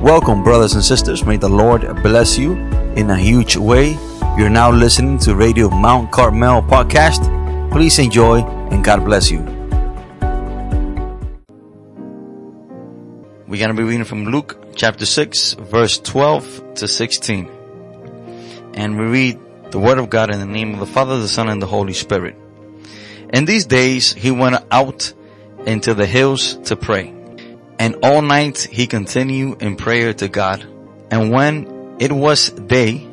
Welcome, 0.00 0.44
brothers 0.44 0.74
and 0.74 0.84
sisters. 0.84 1.24
May 1.24 1.38
the 1.38 1.48
Lord 1.48 1.82
bless 2.04 2.38
you 2.38 2.52
in 2.94 3.10
a 3.10 3.16
huge 3.16 3.56
way. 3.56 3.98
You're 4.38 4.48
now 4.48 4.70
listening 4.70 5.18
to 5.18 5.34
Radio 5.34 5.68
Mount 5.70 6.12
Carmel 6.12 6.62
podcast. 6.62 7.26
Please 7.72 7.98
enjoy 7.98 8.42
and 8.70 8.84
God 8.84 9.04
bless 9.04 9.28
you. 9.28 9.40
We're 13.48 13.58
going 13.58 13.70
to 13.70 13.74
be 13.74 13.82
reading 13.82 14.04
from 14.04 14.26
Luke 14.26 14.72
chapter 14.76 15.04
6, 15.04 15.54
verse 15.54 15.98
12 15.98 16.74
to 16.76 16.86
16. 16.86 17.50
And 18.74 19.00
we 19.00 19.04
read 19.04 19.40
the 19.72 19.80
word 19.80 19.98
of 19.98 20.10
God 20.10 20.32
in 20.32 20.38
the 20.38 20.46
name 20.46 20.74
of 20.74 20.78
the 20.78 20.86
Father, 20.86 21.18
the 21.18 21.26
Son, 21.26 21.48
and 21.48 21.60
the 21.60 21.66
Holy 21.66 21.92
Spirit. 21.92 22.36
In 23.32 23.46
these 23.46 23.66
days, 23.66 24.12
he 24.12 24.30
went 24.30 24.64
out 24.70 25.12
into 25.66 25.92
the 25.92 26.06
hills 26.06 26.54
to 26.66 26.76
pray. 26.76 27.17
And 27.78 27.96
all 28.02 28.22
night 28.22 28.58
he 28.58 28.86
continued 28.86 29.62
in 29.62 29.76
prayer 29.76 30.12
to 30.14 30.28
God. 30.28 30.66
And 31.10 31.30
when 31.30 31.96
it 32.00 32.12
was 32.12 32.50
day, 32.50 33.06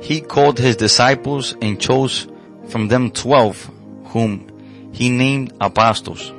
he 0.00 0.20
called 0.20 0.58
his 0.58 0.76
disciples 0.76 1.56
and 1.60 1.80
chose 1.80 2.28
from 2.68 2.88
them 2.88 3.10
twelve, 3.10 3.70
whom 4.06 4.90
he 4.92 5.08
named 5.08 5.52
apostles. 5.60 6.32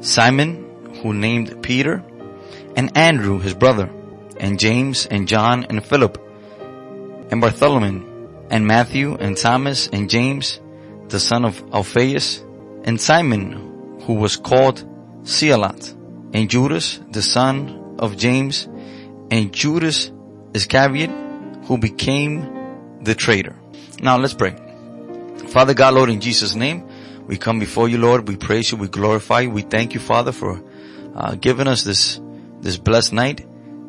Simon, 0.00 0.94
who 1.02 1.12
named 1.12 1.62
Peter, 1.62 2.04
and 2.76 2.96
Andrew 2.96 3.38
his 3.38 3.54
brother, 3.54 3.90
and 4.38 4.58
James 4.60 5.06
and 5.06 5.26
John 5.26 5.64
and 5.64 5.84
Philip, 5.84 6.22
and 7.30 7.40
Bartholomew, 7.40 8.04
and 8.50 8.66
Matthew 8.66 9.16
and 9.16 9.36
Thomas 9.36 9.88
and 9.88 10.08
James, 10.08 10.60
the 11.08 11.18
son 11.18 11.44
of 11.44 11.62
Alphaeus, 11.72 12.44
and 12.84 13.00
Simon, 13.00 14.00
who 14.02 14.14
was 14.14 14.36
called 14.36 14.84
Zealot, 15.24 15.95
and 16.32 16.50
Judas, 16.50 17.00
the 17.10 17.22
son 17.22 17.96
of 17.98 18.16
James, 18.16 18.68
and 19.30 19.52
Judas 19.52 20.10
Iscariot, 20.54 21.10
who 21.64 21.78
became 21.78 23.00
the 23.02 23.14
traitor. 23.14 23.56
Now 24.00 24.18
let's 24.18 24.34
pray. 24.34 24.56
Father 25.48 25.74
God, 25.74 25.94
Lord, 25.94 26.10
in 26.10 26.20
Jesus' 26.20 26.54
name, 26.54 26.88
we 27.26 27.36
come 27.36 27.58
before 27.58 27.88
you, 27.88 27.98
Lord. 27.98 28.28
We 28.28 28.36
praise 28.36 28.70
you. 28.70 28.78
We 28.78 28.88
glorify 28.88 29.40
you. 29.40 29.50
We 29.50 29.62
thank 29.62 29.94
you, 29.94 30.00
Father, 30.00 30.32
for 30.32 30.62
uh, 31.14 31.34
giving 31.34 31.66
us 31.66 31.82
this 31.82 32.20
this 32.60 32.76
blessed 32.76 33.12
night. 33.12 33.46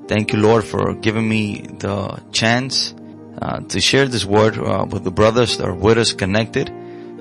Thank 0.08 0.34
you, 0.34 0.40
Lord, 0.40 0.64
for 0.64 0.94
giving 0.94 1.28
me 1.28 1.62
the 1.62 2.22
chance 2.32 2.96
uh, 3.42 3.60
to 3.60 3.82
share 3.82 4.08
this 4.08 4.26
word 4.26 4.58
uh, 4.58 4.86
with 4.90 5.04
the 5.04 5.12
brothers 5.12 5.58
that 5.58 5.68
are 5.68 5.76
with 5.76 5.98
us 5.98 6.14
connected 6.14 6.72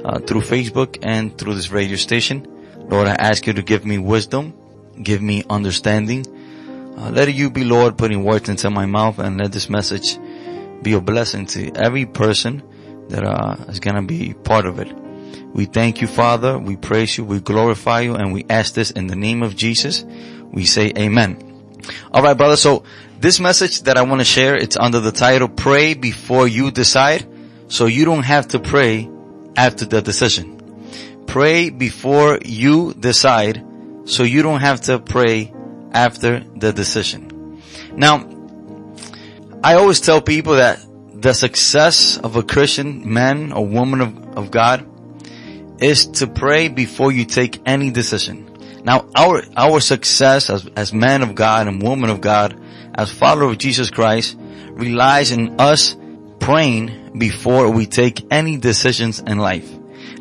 uh, 0.05 0.20
through 0.20 0.42
Facebook 0.42 0.98
and 1.03 1.37
through 1.37 1.55
this 1.55 1.70
radio 1.70 1.97
station. 1.97 2.47
Lord, 2.89 3.09
I 3.09 3.14
ask 3.14 3.47
you 3.47 3.53
to 3.55 3.62
give 3.62 3.84
me 3.84 3.98
wisdom 3.98 4.55
give 5.02 5.22
me 5.22 5.44
understanding. 5.48 6.25
Uh, 6.98 7.11
let 7.11 7.33
you 7.33 7.50
be 7.50 7.64
Lord 7.64 7.98
putting 7.98 8.25
words 8.25 8.48
into 8.48 8.70
my 8.70 8.86
mouth 8.86 9.19
and 9.19 9.38
let 9.38 9.53
this 9.53 9.69
message 9.69 10.19
be 10.83 10.94
a 10.94 11.00
blessing 11.00 11.47
to 11.47 11.72
every 11.75 12.06
person 12.06 12.62
that 13.08 13.25
uh, 13.25 13.56
is 13.69 13.80
going 13.80 13.97
to 13.97 14.03
be 14.03 14.34
part 14.34 14.66
of 14.66 14.78
it. 14.78 14.92
We 15.53 15.64
thank 15.66 16.00
you, 16.00 16.06
Father. 16.06 16.58
We 16.58 16.77
praise 16.77 17.16
you. 17.16 17.25
We 17.25 17.41
glorify 17.41 18.00
you 18.00 18.14
and 18.14 18.33
we 18.33 18.44
ask 18.48 18.75
this 18.75 18.91
in 18.91 19.06
the 19.06 19.16
name 19.16 19.42
of 19.42 19.56
Jesus. 19.56 20.05
We 20.53 20.64
say 20.64 20.92
amen. 20.97 21.47
All 22.12 22.22
right, 22.22 22.36
brother. 22.36 22.56
So 22.56 22.84
this 23.20 23.41
message 23.41 23.83
that 23.83 23.97
I 23.97 24.03
want 24.03 24.20
to 24.20 24.25
share, 24.25 24.56
it's 24.56 24.77
under 24.77 25.00
the 25.00 25.12
title, 25.12 25.48
pray 25.48 25.94
before 25.94 26.47
you 26.48 26.70
decide. 26.70 27.27
So 27.69 27.86
you 27.86 28.05
don't 28.05 28.22
have 28.22 28.48
to 28.48 28.58
pray 28.58 29.10
after 29.56 29.84
the 29.84 30.03
decision. 30.03 31.25
Pray 31.27 31.70
before 31.70 32.38
you 32.44 32.94
decide 32.94 33.64
so 34.07 34.23
you 34.23 34.43
don't 34.43 34.61
have 34.61 34.81
to 34.83 34.99
pray 34.99 35.53
after 35.93 36.41
the 36.41 36.73
decision. 36.73 37.61
Now, 37.95 38.29
I 39.62 39.75
always 39.75 40.01
tell 40.01 40.21
people 40.21 40.57
that 40.57 40.81
the 41.12 41.33
success 41.33 42.19
of 42.19 42.37
a 42.37 42.43
Christian 42.43 43.12
man 43.12 43.53
or 43.53 43.67
woman 43.67 44.01
of, 44.01 44.39
of 44.39 44.51
God 44.51 44.87
is 45.83 46.06
to 46.06 46.27
pray 46.27 46.69
before 46.69 47.12
you 47.12 47.25
take 47.25 47.61
any 47.66 47.91
decision. 47.91 48.83
Now, 48.84 49.09
our, 49.15 49.43
our 49.56 49.81
success 49.81 50.49
as, 50.50 50.66
as 50.77 50.93
men 50.93 51.22
of 51.22 51.34
God 51.34 51.66
and 51.66 51.83
woman 51.83 52.11
of 52.11 52.21
God, 52.21 52.59
as 52.95 53.11
follower 53.11 53.50
of 53.50 53.59
Jesus 53.59 53.91
Christ, 53.91 54.37
relies 54.39 55.33
in 55.33 55.61
us 55.61 55.97
praying 56.39 57.19
before 57.19 57.71
we 57.71 57.87
take 57.87 58.25
any 58.31 58.56
decisions 58.56 59.19
in 59.19 59.39
life. 59.39 59.69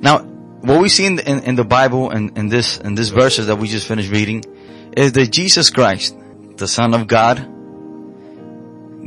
Now, 0.02 0.26
what 0.66 0.82
we 0.82 0.90
see 0.90 1.06
in 1.06 1.16
the, 1.18 1.30
in, 1.30 1.44
in 1.44 1.56
the 1.56 1.64
Bible 1.64 2.10
and 2.10 2.36
in 2.38 2.50
this, 2.50 2.78
in 2.78 2.96
this 2.96 3.10
verses 3.10 3.48
that 3.48 3.58
we 3.58 3.68
just 3.68 3.88
finished 3.88 4.12
reading 4.12 4.44
is 4.98 5.12
that 5.14 5.28
Jesus 5.28 5.70
Christ, 5.70 6.18
the 6.58 6.68
Son 6.68 6.94
of 6.94 7.08
God, 7.08 7.38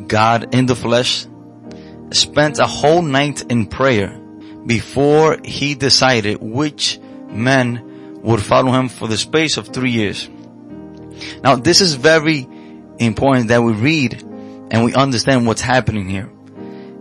God 0.06 0.54
in 0.54 0.66
the 0.66 0.76
flesh, 0.76 1.26
spent 2.12 2.58
a 2.58 2.66
whole 2.66 3.02
night 3.02 3.50
in 3.50 3.66
prayer 3.66 4.18
before 4.66 5.38
he 5.44 5.74
decided 5.74 6.38
which 6.40 7.00
men 7.28 8.20
would 8.22 8.40
follow 8.40 8.72
him 8.72 8.88
for 8.88 9.08
the 9.08 9.18
space 9.18 9.56
of 9.56 9.68
three 9.68 9.90
years. 9.90 10.28
Now 11.42 11.56
this 11.56 11.80
is 11.80 11.94
very 11.94 12.46
important 12.98 13.48
that 13.48 13.62
we 13.62 13.72
read 13.72 14.22
and 14.70 14.84
we 14.84 14.94
understand 14.94 15.46
what's 15.46 15.60
happening 15.60 16.08
here. 16.08 16.30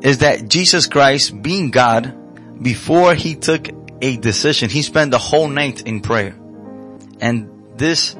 Is 0.01 0.19
that 0.19 0.47
Jesus 0.47 0.87
Christ 0.87 1.41
being 1.41 1.69
God, 1.69 2.15
before 2.61 3.13
he 3.13 3.35
took 3.35 3.67
a 4.01 4.17
decision. 4.17 4.69
He 4.69 4.81
spent 4.81 5.11
the 5.11 5.17
whole 5.17 5.47
night 5.47 5.83
in 5.83 6.01
prayer. 6.01 6.35
And 7.19 7.49
this 7.77 8.15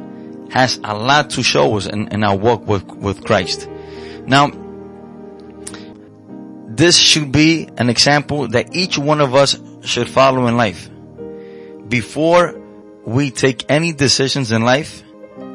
has 0.50 0.80
a 0.84 0.96
lot 0.96 1.32
to 1.32 1.44
show 1.44 1.78
us 1.78 1.88
in, 1.88 2.08
in 2.10 2.24
our 2.24 2.38
walk 2.38 2.66
with, 2.68 2.86
with 2.86 3.24
Christ. 3.24 3.68
Now, 4.26 4.52
this 6.68 6.98
should 6.98 7.32
be 7.32 7.70
an 7.78 7.90
example 7.90 8.48
that 8.50 8.76
each 8.76 8.98
one 8.98 9.22
of 9.22 9.36
us 9.36 9.60
should 9.82 10.10
follow 10.10 10.48
in 10.48 10.58
life. 10.58 10.90
Before 11.88 12.60
we 13.06 13.32
take 13.32 13.66
any 13.70 13.94
decisions 13.94 14.52
in 14.52 14.64
life, 14.64 15.04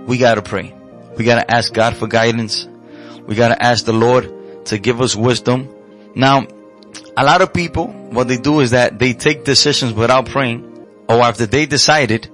we 0.06 0.18
gotta 0.18 0.42
pray. 0.42 0.74
We 1.16 1.24
gotta 1.24 1.48
ask 1.50 1.72
God 1.72 1.96
for 1.96 2.06
guidance. 2.06 2.66
We 3.26 3.34
gotta 3.34 3.62
ask 3.62 3.84
the 3.84 3.92
Lord 3.92 4.64
to 4.66 4.78
give 4.78 5.00
us 5.00 5.14
wisdom. 5.14 5.68
Now, 6.14 6.46
a 7.16 7.24
lot 7.24 7.42
of 7.42 7.52
people, 7.52 7.88
what 7.88 8.28
they 8.28 8.36
do 8.38 8.60
is 8.60 8.70
that 8.70 8.98
they 8.98 9.12
take 9.12 9.44
decisions 9.44 9.92
without 9.92 10.26
praying, 10.26 10.86
or 11.08 11.20
after 11.22 11.46
they 11.46 11.66
decided, 11.66 12.28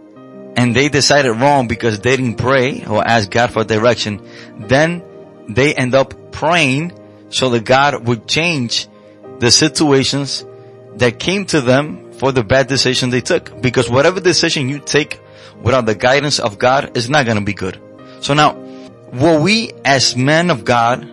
and 0.56 0.74
they 0.74 0.88
decided 0.88 1.32
wrong 1.32 1.68
because 1.68 2.00
they 2.00 2.16
didn't 2.16 2.36
pray 2.36 2.84
or 2.84 3.06
ask 3.06 3.30
God 3.30 3.52
for 3.52 3.64
direction, 3.64 4.26
then 4.58 5.02
they 5.48 5.74
end 5.74 5.94
up 5.94 6.32
praying 6.32 6.92
so 7.30 7.50
that 7.50 7.64
God 7.64 8.06
would 8.06 8.26
change 8.26 8.88
the 9.38 9.50
situations 9.50 10.44
that 10.96 11.18
came 11.18 11.46
to 11.46 11.60
them 11.60 12.12
for 12.12 12.32
the 12.32 12.42
bad 12.42 12.66
decision 12.66 13.10
they 13.10 13.20
took. 13.20 13.60
Because 13.60 13.88
whatever 13.88 14.20
decision 14.20 14.68
you 14.68 14.78
take 14.78 15.20
without 15.62 15.86
the 15.86 15.94
guidance 15.94 16.38
of 16.38 16.58
God 16.58 16.96
is 16.96 17.08
not 17.08 17.24
going 17.24 17.38
to 17.38 17.44
be 17.44 17.54
good. 17.54 17.80
So 18.20 18.34
now, 18.34 18.54
what 19.10 19.40
we 19.40 19.72
as 19.84 20.16
men 20.16 20.50
of 20.50 20.64
God 20.64 21.08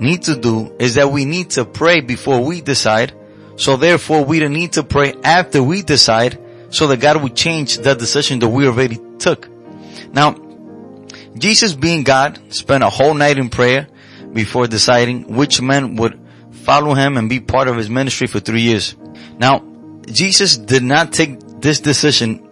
need 0.00 0.22
to 0.22 0.36
do 0.36 0.74
is 0.78 0.94
that 0.94 1.10
we 1.10 1.24
need 1.24 1.50
to 1.50 1.64
pray 1.64 2.00
before 2.00 2.44
we 2.44 2.60
decide. 2.60 3.12
So 3.56 3.76
therefore 3.76 4.24
we 4.24 4.38
don't 4.38 4.52
need 4.52 4.72
to 4.72 4.82
pray 4.82 5.14
after 5.24 5.62
we 5.62 5.82
decide 5.82 6.38
so 6.70 6.86
that 6.88 7.00
God 7.00 7.22
would 7.22 7.36
change 7.36 7.78
the 7.78 7.94
decision 7.94 8.38
that 8.40 8.48
we 8.48 8.66
already 8.66 8.98
took. 9.18 9.48
Now, 10.12 10.36
Jesus 11.36 11.74
being 11.74 12.02
God 12.02 12.38
spent 12.52 12.82
a 12.82 12.90
whole 12.90 13.14
night 13.14 13.38
in 13.38 13.50
prayer 13.50 13.88
before 14.32 14.66
deciding 14.66 15.34
which 15.34 15.60
men 15.60 15.96
would 15.96 16.18
follow 16.50 16.94
him 16.94 17.16
and 17.16 17.28
be 17.28 17.40
part 17.40 17.68
of 17.68 17.76
his 17.76 17.90
ministry 17.90 18.26
for 18.26 18.40
three 18.40 18.62
years. 18.62 18.96
Now, 19.38 19.64
Jesus 20.06 20.56
did 20.56 20.82
not 20.82 21.12
take 21.12 21.38
this 21.60 21.80
decision 21.80 22.48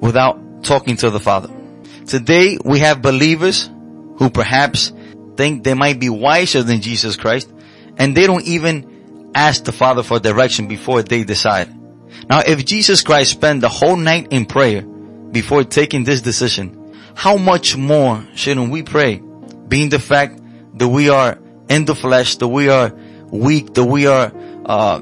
without 0.00 0.64
talking 0.64 0.96
to 0.98 1.10
the 1.10 1.20
Father. 1.20 1.50
Today 2.06 2.58
we 2.64 2.80
have 2.80 3.02
believers 3.02 3.70
who 4.16 4.30
perhaps 4.30 4.92
think 5.40 5.64
they 5.64 5.72
might 5.72 5.98
be 5.98 6.10
wiser 6.10 6.62
than 6.62 6.82
Jesus 6.82 7.16
Christ 7.16 7.50
and 7.96 8.14
they 8.14 8.26
don't 8.26 8.44
even 8.44 9.30
ask 9.34 9.64
the 9.64 9.72
Father 9.72 10.02
for 10.02 10.20
direction 10.20 10.68
before 10.68 11.02
they 11.02 11.24
decide. 11.24 11.74
Now 12.28 12.42
if 12.46 12.66
Jesus 12.66 13.00
Christ 13.00 13.30
spent 13.30 13.62
the 13.62 13.70
whole 13.70 13.96
night 13.96 14.28
in 14.32 14.44
prayer 14.44 14.82
before 14.82 15.64
taking 15.64 16.04
this 16.04 16.20
decision, 16.20 16.94
how 17.14 17.38
much 17.38 17.74
more 17.74 18.22
shouldn't 18.34 18.70
we 18.70 18.82
pray? 18.82 19.22
Being 19.66 19.88
the 19.88 19.98
fact 19.98 20.42
that 20.74 20.88
we 20.88 21.08
are 21.08 21.38
in 21.70 21.86
the 21.86 21.94
flesh, 21.94 22.36
that 22.36 22.48
we 22.48 22.68
are 22.68 22.94
weak, 23.30 23.72
that 23.72 23.84
we 23.84 24.08
are, 24.08 24.30
uh, 24.66 25.00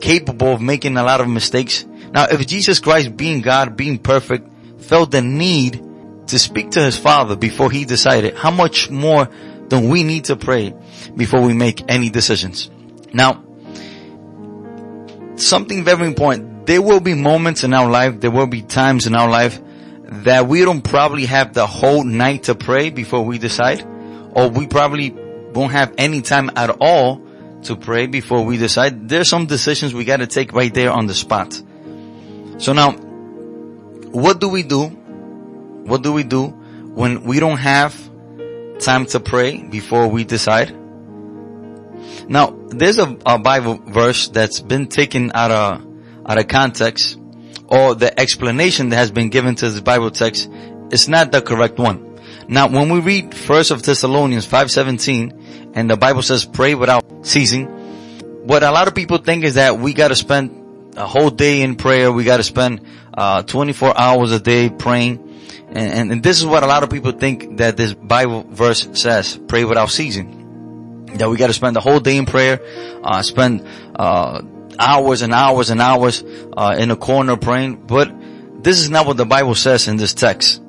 capable 0.00 0.52
of 0.52 0.62
making 0.62 0.96
a 0.98 1.02
lot 1.02 1.20
of 1.20 1.28
mistakes. 1.28 1.84
Now 2.12 2.26
if 2.30 2.46
Jesus 2.46 2.78
Christ 2.78 3.16
being 3.16 3.40
God, 3.40 3.76
being 3.76 3.98
perfect, 3.98 4.48
felt 4.82 5.10
the 5.10 5.20
need 5.20 5.84
to 6.28 6.38
speak 6.38 6.70
to 6.70 6.80
his 6.80 6.96
father 6.96 7.34
before 7.34 7.72
he 7.72 7.84
decided, 7.84 8.36
how 8.36 8.52
much 8.52 8.88
more 8.88 9.28
then 9.70 9.88
we 9.88 10.02
need 10.02 10.26
to 10.26 10.36
pray 10.36 10.74
before 11.16 11.42
we 11.42 11.54
make 11.54 11.82
any 11.88 12.10
decisions. 12.10 12.70
Now, 13.12 13.42
something 15.36 15.84
very 15.84 16.06
important. 16.06 16.66
There 16.66 16.82
will 16.82 17.00
be 17.00 17.14
moments 17.14 17.64
in 17.64 17.72
our 17.72 17.88
life, 17.90 18.20
there 18.20 18.30
will 18.30 18.46
be 18.46 18.62
times 18.62 19.06
in 19.06 19.14
our 19.14 19.30
life 19.30 19.60
that 20.04 20.46
we 20.46 20.64
don't 20.64 20.82
probably 20.82 21.24
have 21.26 21.54
the 21.54 21.66
whole 21.66 22.04
night 22.04 22.44
to 22.44 22.54
pray 22.54 22.90
before 22.90 23.24
we 23.24 23.38
decide. 23.38 23.86
or 24.32 24.48
we 24.48 24.66
probably 24.66 25.10
won't 25.10 25.72
have 25.72 25.94
any 25.98 26.22
time 26.22 26.50
at 26.56 26.70
all 26.80 27.20
to 27.62 27.76
pray 27.76 28.06
before 28.06 28.44
we 28.44 28.56
decide. 28.56 29.08
There's 29.08 29.28
some 29.28 29.46
decisions 29.46 29.92
we 29.92 30.04
gotta 30.04 30.26
take 30.26 30.52
right 30.52 30.72
there 30.72 30.90
on 30.90 31.06
the 31.06 31.14
spot. 31.14 31.60
So 32.58 32.72
now, 32.72 32.92
what 32.92 34.40
do 34.40 34.48
we 34.48 34.62
do? 34.62 34.86
What 34.86 36.02
do 36.02 36.12
we 36.12 36.22
do 36.22 36.46
when 36.46 37.24
we 37.24 37.40
don't 37.40 37.58
have 37.58 38.09
time 38.80 39.06
to 39.06 39.20
pray 39.20 39.62
before 39.62 40.08
we 40.08 40.24
decide? 40.24 40.76
Now, 42.28 42.56
there's 42.68 42.98
a, 42.98 43.16
a 43.26 43.38
Bible 43.38 43.76
verse 43.76 44.28
that's 44.28 44.60
been 44.60 44.86
taken 44.86 45.32
out 45.34 45.50
of, 45.50 45.86
out 46.26 46.38
of 46.38 46.48
context, 46.48 47.18
or 47.66 47.94
the 47.94 48.18
explanation 48.18 48.88
that 48.90 48.96
has 48.96 49.10
been 49.10 49.30
given 49.30 49.54
to 49.56 49.70
this 49.70 49.80
Bible 49.80 50.10
text 50.10 50.50
is 50.90 51.08
not 51.08 51.32
the 51.32 51.42
correct 51.42 51.78
one. 51.78 52.18
Now, 52.48 52.68
when 52.68 52.90
we 52.90 53.00
read 53.00 53.34
First 53.34 53.70
of 53.70 53.82
Thessalonians 53.82 54.46
5:17, 54.46 55.72
and 55.74 55.88
the 55.88 55.96
Bible 55.96 56.22
says, 56.22 56.44
"Pray 56.44 56.74
without 56.74 57.04
ceasing," 57.22 57.66
what 58.44 58.62
a 58.62 58.70
lot 58.72 58.88
of 58.88 58.94
people 58.94 59.18
think 59.18 59.44
is 59.44 59.54
that 59.54 59.78
we 59.78 59.92
got 59.92 60.08
to 60.08 60.16
spend 60.16 60.50
a 60.96 61.06
whole 61.06 61.30
day 61.30 61.62
in 61.62 61.76
prayer. 61.76 62.10
We 62.10 62.24
got 62.24 62.38
to 62.38 62.42
spend 62.42 62.80
uh, 63.14 63.42
24 63.42 63.98
hours 63.98 64.32
a 64.32 64.40
day 64.40 64.68
praying, 64.68 65.29
and, 65.68 65.78
and, 65.78 66.12
and 66.12 66.22
this 66.22 66.38
is 66.38 66.46
what 66.46 66.62
a 66.62 66.66
lot 66.66 66.82
of 66.82 66.90
people 66.90 67.12
think 67.12 67.58
that 67.58 67.76
this 67.76 67.94
Bible 67.94 68.44
verse 68.48 68.88
says: 68.92 69.38
"Pray 69.48 69.64
without 69.64 69.90
ceasing." 69.90 70.38
That 71.14 71.28
we 71.28 71.36
got 71.36 71.48
to 71.48 71.52
spend 71.52 71.74
the 71.74 71.80
whole 71.80 71.98
day 71.98 72.16
in 72.16 72.26
prayer, 72.26 72.60
uh, 73.02 73.22
spend 73.22 73.66
uh, 73.96 74.42
hours 74.78 75.22
and 75.22 75.32
hours 75.32 75.70
and 75.70 75.80
hours 75.80 76.22
uh, 76.56 76.76
in 76.78 76.90
a 76.90 76.96
corner 76.96 77.36
praying. 77.36 77.86
But 77.86 78.12
this 78.62 78.78
is 78.78 78.90
not 78.90 79.06
what 79.06 79.16
the 79.16 79.26
Bible 79.26 79.54
says 79.54 79.88
in 79.88 79.96
this 79.96 80.14
text. 80.14 80.62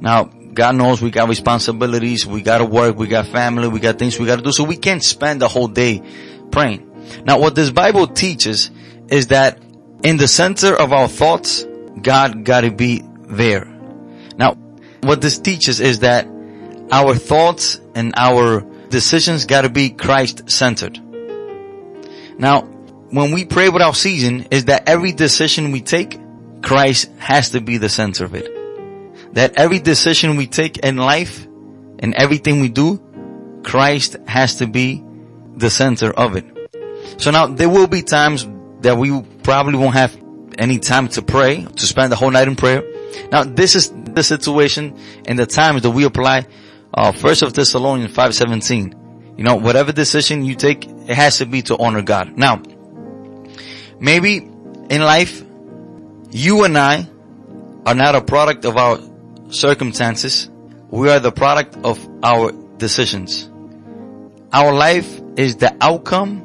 Now, 0.00 0.24
God 0.54 0.76
knows 0.76 1.02
we 1.02 1.10
got 1.10 1.28
responsibilities, 1.28 2.26
we 2.26 2.40
gotta 2.42 2.64
work, 2.64 2.96
we 2.96 3.08
got 3.08 3.26
family, 3.26 3.68
we 3.68 3.80
got 3.80 3.98
things 3.98 4.18
we 4.18 4.26
gotta 4.26 4.42
do, 4.42 4.52
so 4.52 4.64
we 4.64 4.76
can't 4.76 5.02
spend 5.02 5.40
the 5.40 5.48
whole 5.48 5.68
day 5.68 6.02
praying. 6.50 6.90
Now 7.24 7.40
what 7.40 7.54
this 7.54 7.70
Bible 7.70 8.06
teaches 8.06 8.70
is 9.08 9.28
that 9.28 9.58
in 10.02 10.16
the 10.16 10.28
center 10.28 10.74
of 10.74 10.92
our 10.92 11.08
thoughts, 11.08 11.66
God 12.00 12.44
gotta 12.44 12.70
be 12.70 13.02
there. 13.26 13.73
What 15.06 15.20
this 15.20 15.38
teaches 15.38 15.80
is 15.80 16.00
that 16.00 16.26
our 16.90 17.14
thoughts 17.14 17.80
and 17.94 18.14
our 18.16 18.60
decisions 18.88 19.46
gotta 19.46 19.68
be 19.68 19.90
Christ 19.90 20.50
centered. 20.50 21.00
Now, 22.38 22.62
when 23.10 23.32
we 23.32 23.44
pray 23.44 23.68
without 23.68 23.96
ceasing 23.96 24.48
is 24.50 24.66
that 24.66 24.88
every 24.88 25.12
decision 25.12 25.72
we 25.72 25.80
take, 25.80 26.18
Christ 26.62 27.10
has 27.18 27.50
to 27.50 27.60
be 27.60 27.78
the 27.78 27.88
center 27.88 28.24
of 28.24 28.34
it 28.34 28.54
that 29.34 29.54
every 29.56 29.80
decision 29.80 30.36
we 30.36 30.46
take 30.46 30.78
in 30.78 30.96
life 30.96 31.44
and 31.98 32.14
everything 32.14 32.60
we 32.60 32.68
do, 32.68 33.02
Christ 33.64 34.16
has 34.26 34.56
to 34.56 34.66
be 34.66 35.04
the 35.56 35.70
center 35.70 36.10
of 36.10 36.36
it. 36.36 36.44
So 37.18 37.30
now 37.30 37.46
there 37.46 37.68
will 37.68 37.86
be 37.86 38.02
times 38.02 38.46
that 38.80 38.96
we 38.96 39.22
probably 39.42 39.76
won't 39.76 39.94
have 39.94 40.16
any 40.56 40.78
time 40.78 41.08
to 41.08 41.22
pray, 41.22 41.64
to 41.64 41.86
spend 41.86 42.12
the 42.12 42.16
whole 42.16 42.30
night 42.30 42.48
in 42.48 42.56
prayer. 42.56 42.82
Now 43.30 43.44
this 43.44 43.74
is 43.74 43.90
the 43.90 44.22
situation 44.22 44.96
and 45.26 45.38
the 45.38 45.46
times 45.46 45.82
that 45.82 45.90
we 45.90 46.04
apply, 46.04 46.46
uh, 46.92 47.12
first 47.12 47.42
of 47.42 47.52
Thessalonians 47.54 48.14
5:17. 48.14 48.94
You 49.36 49.42
know, 49.42 49.56
whatever 49.56 49.92
decision 49.92 50.44
you 50.44 50.54
take, 50.54 50.86
it 50.86 51.16
has 51.16 51.38
to 51.38 51.46
be 51.46 51.62
to 51.62 51.76
honor 51.76 52.02
God. 52.02 52.36
Now, 52.36 52.62
maybe 53.98 54.36
in 54.90 55.02
life, 55.02 55.42
you 56.30 56.64
and 56.64 56.78
I 56.78 57.08
are 57.86 57.94
not 57.94 58.14
a 58.14 58.20
product 58.20 58.64
of 58.64 58.76
our 58.76 58.98
circumstances. 59.48 60.48
We 60.90 61.10
are 61.10 61.18
the 61.18 61.32
product 61.32 61.76
of 61.84 61.98
our 62.22 62.52
decisions. 62.78 63.50
Our 64.52 64.72
life 64.72 65.20
is 65.36 65.56
the 65.56 65.76
outcome 65.80 66.42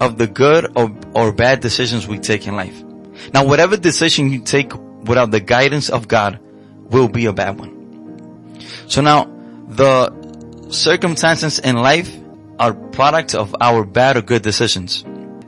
of 0.00 0.18
the 0.18 0.26
good 0.26 0.66
or, 0.76 0.90
or 1.14 1.32
bad 1.32 1.60
decisions 1.60 2.08
we 2.08 2.18
take 2.18 2.46
in 2.46 2.56
life. 2.56 2.82
Now, 3.32 3.46
whatever 3.46 3.76
decision 3.76 4.30
you 4.30 4.40
take 4.42 4.72
without 5.06 5.30
the 5.30 5.40
guidance 5.40 5.88
of 5.88 6.08
God 6.08 6.38
will 6.90 7.08
be 7.08 7.26
a 7.26 7.32
bad 7.32 7.58
one. 7.58 8.60
So 8.88 9.00
now, 9.00 9.24
the 9.68 10.12
circumstances 10.70 11.58
in 11.58 11.76
life 11.76 12.14
are 12.58 12.74
products 12.74 13.34
of 13.34 13.54
our 13.60 13.84
bad 13.84 14.16
or 14.16 14.22
good 14.22 14.42
decisions. 14.42 15.04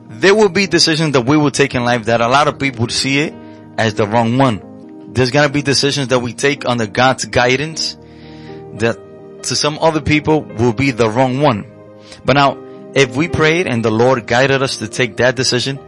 There 0.09 0.35
will 0.35 0.49
be 0.49 0.67
decisions 0.67 1.13
that 1.13 1.21
we 1.21 1.37
will 1.37 1.51
take 1.51 1.75
in 1.75 1.85
life 1.85 2.05
that 2.05 2.21
a 2.21 2.27
lot 2.27 2.47
of 2.47 2.59
people 2.59 2.89
see 2.89 3.19
it 3.19 3.33
as 3.77 3.93
the 3.95 4.05
wrong 4.05 4.37
one. 4.37 5.13
There's 5.13 5.31
gonna 5.31 5.49
be 5.49 5.61
decisions 5.61 6.09
that 6.09 6.19
we 6.19 6.33
take 6.33 6.65
under 6.65 6.85
God's 6.85 7.25
guidance 7.25 7.97
that 8.75 8.97
to 9.43 9.55
some 9.55 9.79
other 9.79 10.01
people 10.01 10.41
will 10.41 10.73
be 10.73 10.91
the 10.91 11.09
wrong 11.09 11.41
one. 11.41 11.65
But 12.25 12.33
now, 12.33 12.57
if 12.93 13.15
we 13.15 13.27
prayed 13.27 13.67
and 13.67 13.83
the 13.83 13.91
Lord 13.91 14.27
guided 14.27 14.61
us 14.61 14.77
to 14.77 14.87
take 14.87 15.17
that 15.17 15.35
decision, 15.35 15.79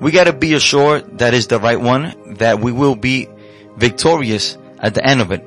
we 0.00 0.10
gotta 0.10 0.32
be 0.32 0.54
assured 0.54 1.18
that 1.18 1.34
is 1.34 1.46
the 1.46 1.58
right 1.58 1.80
one, 1.80 2.34
that 2.36 2.60
we 2.60 2.72
will 2.72 2.96
be 2.96 3.28
victorious 3.76 4.56
at 4.78 4.94
the 4.94 5.04
end 5.04 5.20
of 5.20 5.32
it. 5.32 5.44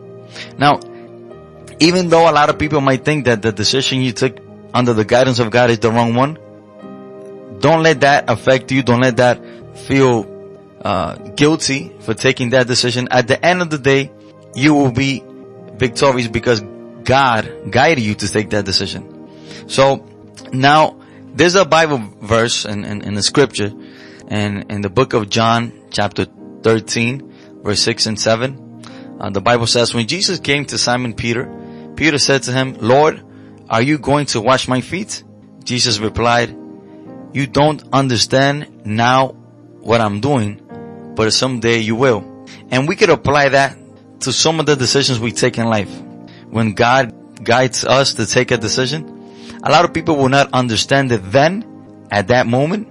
Now, 0.57 0.79
even 1.79 2.09
though 2.09 2.29
a 2.29 2.33
lot 2.33 2.49
of 2.49 2.59
people 2.59 2.81
might 2.81 3.03
think 3.03 3.25
that 3.25 3.41
the 3.41 3.51
decision 3.51 4.01
you 4.01 4.11
took 4.11 4.37
under 4.73 4.93
the 4.93 5.05
guidance 5.05 5.39
of 5.39 5.49
God 5.51 5.69
is 5.69 5.79
the 5.79 5.91
wrong 5.91 6.13
one, 6.13 6.37
don't 7.59 7.83
let 7.83 8.01
that 8.01 8.29
affect 8.29 8.71
you. 8.71 8.83
Don't 8.83 9.01
let 9.01 9.17
that 9.17 9.43
feel 9.77 10.31
uh, 10.83 11.15
guilty 11.35 11.91
for 11.99 12.13
taking 12.13 12.51
that 12.51 12.67
decision, 12.67 13.07
at 13.11 13.27
the 13.27 13.43
end 13.45 13.61
of 13.61 13.69
the 13.69 13.77
day, 13.77 14.11
you 14.55 14.73
will 14.73 14.91
be 14.91 15.23
victorious 15.75 16.27
because 16.27 16.61
God 17.03 17.71
guided 17.71 18.03
you 18.03 18.15
to 18.15 18.27
take 18.27 18.49
that 18.51 18.65
decision. 18.65 19.29
So 19.67 20.07
now 20.51 20.99
there's 21.33 21.55
a 21.55 21.65
Bible 21.65 21.99
verse 22.21 22.65
in, 22.65 22.83
in, 22.83 23.01
in 23.01 23.13
the 23.13 23.23
scripture 23.23 23.71
and 24.31 24.71
in 24.71 24.81
the 24.81 24.89
book 24.89 25.13
of 25.13 25.29
John 25.29 25.73
chapter 25.91 26.25
13 26.63 27.61
verse 27.63 27.81
6 27.81 28.05
and 28.05 28.19
7. 28.19 29.17
Uh, 29.19 29.29
the 29.29 29.41
Bible 29.41 29.67
says 29.67 29.93
when 29.93 30.07
Jesus 30.07 30.39
came 30.39 30.65
to 30.65 30.77
Simon 30.77 31.13
Peter, 31.13 31.45
Peter 31.95 32.17
said 32.17 32.43
to 32.43 32.53
him, 32.53 32.75
Lord, 32.79 33.21
are 33.69 33.81
you 33.81 33.97
going 33.97 34.25
to 34.27 34.41
wash 34.41 34.69
my 34.69 34.79
feet? 34.79 35.23
Jesus 35.65 35.99
replied, 35.99 36.55
you 37.33 37.45
don't 37.45 37.83
understand 37.93 38.85
now 38.85 39.29
what 39.81 39.99
I'm 39.99 40.21
doing, 40.21 41.13
but 41.15 41.31
someday 41.33 41.79
you 41.79 41.95
will. 41.95 42.45
And 42.69 42.87
we 42.87 42.95
could 42.95 43.09
apply 43.09 43.49
that 43.49 43.77
to 44.21 44.31
some 44.31 44.59
of 44.59 44.65
the 44.65 44.75
decisions 44.77 45.19
we 45.19 45.33
take 45.33 45.57
in 45.57 45.65
life. 45.65 45.91
When 46.49 46.73
God 46.73 47.43
guides 47.43 47.83
us 47.83 48.13
to 48.15 48.25
take 48.25 48.51
a 48.51 48.57
decision, 48.57 49.59
a 49.63 49.71
lot 49.71 49.83
of 49.83 49.93
people 49.93 50.15
will 50.15 50.29
not 50.29 50.53
understand 50.53 51.11
it 51.11 51.19
then, 51.31 51.67
at 52.11 52.27
that 52.27 52.45
moment, 52.45 52.87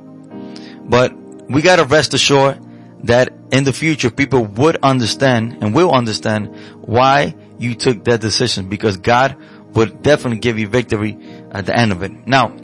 but 0.89 1.13
we 1.51 1.63
gotta 1.63 1.85
rest 1.85 2.15
assured 2.15 2.59
that 3.05 3.33
in 3.51 3.65
the 3.65 3.73
future 3.73 4.11
people 4.11 4.45
would 4.45 4.77
understand 4.83 5.59
and 5.61 5.75
will 5.75 5.91
understand 5.93 6.55
why 6.83 7.35
you 7.59 7.75
took 7.75 8.05
that 8.05 8.21
decision 8.21 8.69
because 8.69 8.97
God 8.97 9.37
would 9.75 10.03
definitely 10.03 10.39
give 10.39 10.59
you 10.59 10.69
victory 10.69 11.19
at 11.51 11.67
the 11.67 11.77
end 11.77 11.93
of 11.93 12.03
it. 12.03 12.27
Now, 12.27 12.55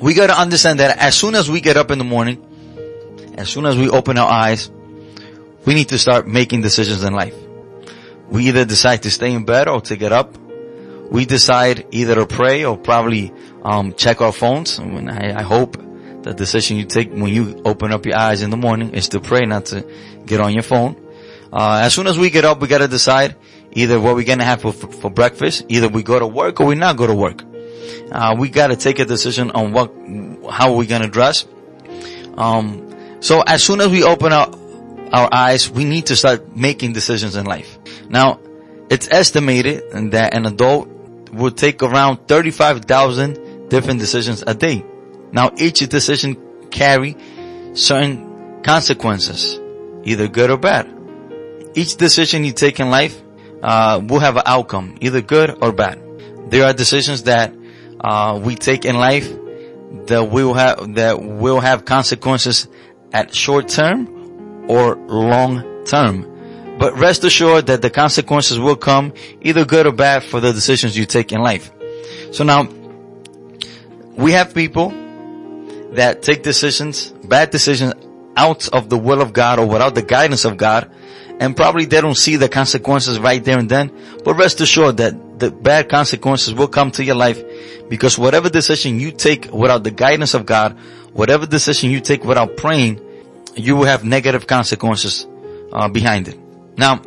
we 0.00 0.14
gotta 0.14 0.38
understand 0.38 0.80
that 0.80 0.98
as 0.98 1.14
soon 1.14 1.34
as 1.34 1.50
we 1.50 1.60
get 1.60 1.76
up 1.76 1.90
in 1.90 1.98
the 1.98 2.04
morning, 2.04 2.46
as 3.36 3.50
soon 3.50 3.66
as 3.66 3.76
we 3.76 3.90
open 3.90 4.16
our 4.16 4.30
eyes, 4.30 4.70
we 5.66 5.74
need 5.74 5.90
to 5.90 5.98
start 5.98 6.26
making 6.26 6.62
decisions 6.62 7.04
in 7.04 7.12
life. 7.12 7.34
We 8.30 8.48
either 8.48 8.64
decide 8.64 9.02
to 9.02 9.10
stay 9.10 9.32
in 9.32 9.44
bed 9.44 9.68
or 9.68 9.82
to 9.82 9.96
get 9.96 10.12
up. 10.12 10.38
We 11.10 11.26
decide 11.26 11.86
either 11.90 12.14
to 12.14 12.26
pray 12.26 12.64
or 12.64 12.78
probably 12.78 13.34
um, 13.62 13.92
check 13.94 14.20
our 14.20 14.32
phones. 14.32 14.78
And 14.78 15.10
I, 15.10 15.40
I 15.40 15.42
hope 15.42 15.76
the 16.22 16.34
decision 16.34 16.76
you 16.76 16.84
take 16.84 17.10
when 17.10 17.28
you 17.28 17.62
open 17.64 17.92
up 17.92 18.04
your 18.06 18.16
eyes 18.16 18.42
in 18.42 18.50
the 18.50 18.56
morning 18.56 18.94
is 18.94 19.08
to 19.10 19.20
pray, 19.20 19.40
not 19.46 19.66
to 19.66 19.86
get 20.26 20.40
on 20.40 20.52
your 20.52 20.62
phone. 20.62 20.96
Uh, 21.52 21.80
as 21.82 21.94
soon 21.94 22.06
as 22.06 22.18
we 22.18 22.30
get 22.30 22.44
up, 22.44 22.60
we 22.60 22.68
gotta 22.68 22.88
decide 22.88 23.36
either 23.72 23.98
what 23.98 24.14
we're 24.14 24.24
gonna 24.24 24.44
have 24.44 24.60
for, 24.60 24.72
for 24.72 25.10
breakfast. 25.10 25.64
Either 25.68 25.88
we 25.88 26.02
go 26.02 26.18
to 26.18 26.26
work 26.26 26.60
or 26.60 26.66
we 26.66 26.74
not 26.74 26.96
go 26.96 27.06
to 27.06 27.14
work. 27.14 27.42
Uh, 28.12 28.36
we 28.38 28.48
gotta 28.48 28.76
take 28.76 28.98
a 28.98 29.04
decision 29.04 29.50
on 29.50 29.72
what, 29.72 29.92
how 30.50 30.74
we're 30.74 30.86
gonna 30.86 31.08
dress. 31.08 31.46
Um, 32.36 33.18
so 33.20 33.42
as 33.42 33.62
soon 33.62 33.80
as 33.80 33.88
we 33.88 34.02
open 34.04 34.32
up 34.32 34.56
our 35.12 35.28
eyes, 35.32 35.70
we 35.70 35.84
need 35.84 36.06
to 36.06 36.16
start 36.16 36.56
making 36.56 36.92
decisions 36.92 37.36
in 37.36 37.46
life. 37.46 37.78
Now, 38.08 38.40
it's 38.90 39.08
estimated 39.10 40.10
that 40.12 40.34
an 40.34 40.46
adult 40.46 40.88
will 41.32 41.50
take 41.50 41.82
around 41.82 42.28
35,000 42.28 43.68
different 43.68 44.00
decisions 44.00 44.42
a 44.46 44.54
day. 44.54 44.84
Now, 45.32 45.52
each 45.56 45.80
decision 45.88 46.36
carry 46.70 47.16
certain 47.74 48.62
consequences, 48.62 49.60
either 50.04 50.28
good 50.28 50.50
or 50.50 50.58
bad. 50.58 50.92
Each 51.74 51.96
decision 51.96 52.44
you 52.44 52.52
take 52.52 52.80
in 52.80 52.90
life 52.90 53.20
uh, 53.62 54.00
will 54.02 54.18
have 54.20 54.36
an 54.36 54.42
outcome, 54.46 54.96
either 55.00 55.20
good 55.20 55.56
or 55.62 55.72
bad. 55.72 56.00
There 56.50 56.64
are 56.64 56.72
decisions 56.72 57.24
that 57.24 57.54
uh, 58.00 58.40
we 58.42 58.56
take 58.56 58.84
in 58.84 58.96
life 58.96 59.28
that 60.06 60.30
will 60.30 60.54
have 60.54 60.94
that 60.94 61.22
will 61.22 61.60
have 61.60 61.84
consequences 61.84 62.68
at 63.12 63.34
short 63.34 63.68
term 63.68 64.68
or 64.68 64.96
long 64.96 65.84
term. 65.84 66.26
But 66.78 66.96
rest 66.96 67.24
assured 67.24 67.66
that 67.66 67.82
the 67.82 67.90
consequences 67.90 68.58
will 68.58 68.76
come 68.76 69.12
either 69.42 69.64
good 69.64 69.86
or 69.86 69.92
bad 69.92 70.24
for 70.24 70.40
the 70.40 70.52
decisions 70.52 70.96
you 70.96 71.04
take 71.04 71.30
in 71.30 71.40
life. 71.40 71.70
So 72.32 72.42
now, 72.42 72.68
we 74.16 74.32
have 74.32 74.54
people 74.54 74.92
that 75.92 76.22
take 76.22 76.42
decisions, 76.42 77.10
bad 77.24 77.50
decisions 77.50 77.94
out 78.36 78.68
of 78.68 78.88
the 78.88 78.98
will 78.98 79.20
of 79.20 79.32
God 79.32 79.58
or 79.58 79.66
without 79.66 79.94
the 79.94 80.02
guidance 80.02 80.44
of 80.44 80.56
God, 80.56 80.90
and 81.40 81.56
probably 81.56 81.86
they 81.86 82.00
don't 82.00 82.16
see 82.16 82.36
the 82.36 82.48
consequences 82.48 83.18
right 83.18 83.42
there 83.42 83.58
and 83.58 83.68
then, 83.68 83.90
but 84.24 84.34
rest 84.34 84.60
assured 84.60 84.98
that 84.98 85.40
the 85.40 85.50
bad 85.50 85.88
consequences 85.88 86.54
will 86.54 86.68
come 86.68 86.90
to 86.92 87.04
your 87.04 87.14
life 87.16 87.42
because 87.88 88.18
whatever 88.18 88.48
decision 88.48 89.00
you 89.00 89.10
take 89.10 89.50
without 89.52 89.82
the 89.82 89.90
guidance 89.90 90.34
of 90.34 90.46
God, 90.46 90.78
whatever 91.12 91.46
decision 91.46 91.90
you 91.90 92.00
take 92.00 92.24
without 92.24 92.56
praying, 92.56 93.00
you 93.56 93.74
will 93.74 93.86
have 93.86 94.04
negative 94.04 94.46
consequences 94.46 95.26
uh, 95.72 95.88
behind 95.88 96.28
it. 96.28 96.38
Now, 96.76 97.00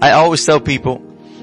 I 0.00 0.12
always 0.12 0.44
tell 0.44 0.60
people 0.60 1.02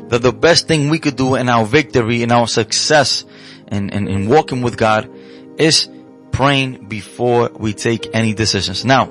that 0.09 0.21
the 0.21 0.33
best 0.33 0.67
thing 0.67 0.89
we 0.89 0.99
could 0.99 1.15
do 1.15 1.35
in 1.35 1.49
our 1.49 1.65
victory, 1.65 2.21
in 2.21 2.31
our 2.31 2.47
success, 2.47 3.25
in, 3.71 3.89
in, 3.89 4.07
in 4.07 4.29
walking 4.29 4.61
with 4.61 4.77
God 4.77 5.09
is 5.57 5.89
praying 6.31 6.87
before 6.87 7.49
we 7.53 7.73
take 7.73 8.09
any 8.13 8.33
decisions. 8.33 8.85
Now, 8.85 9.09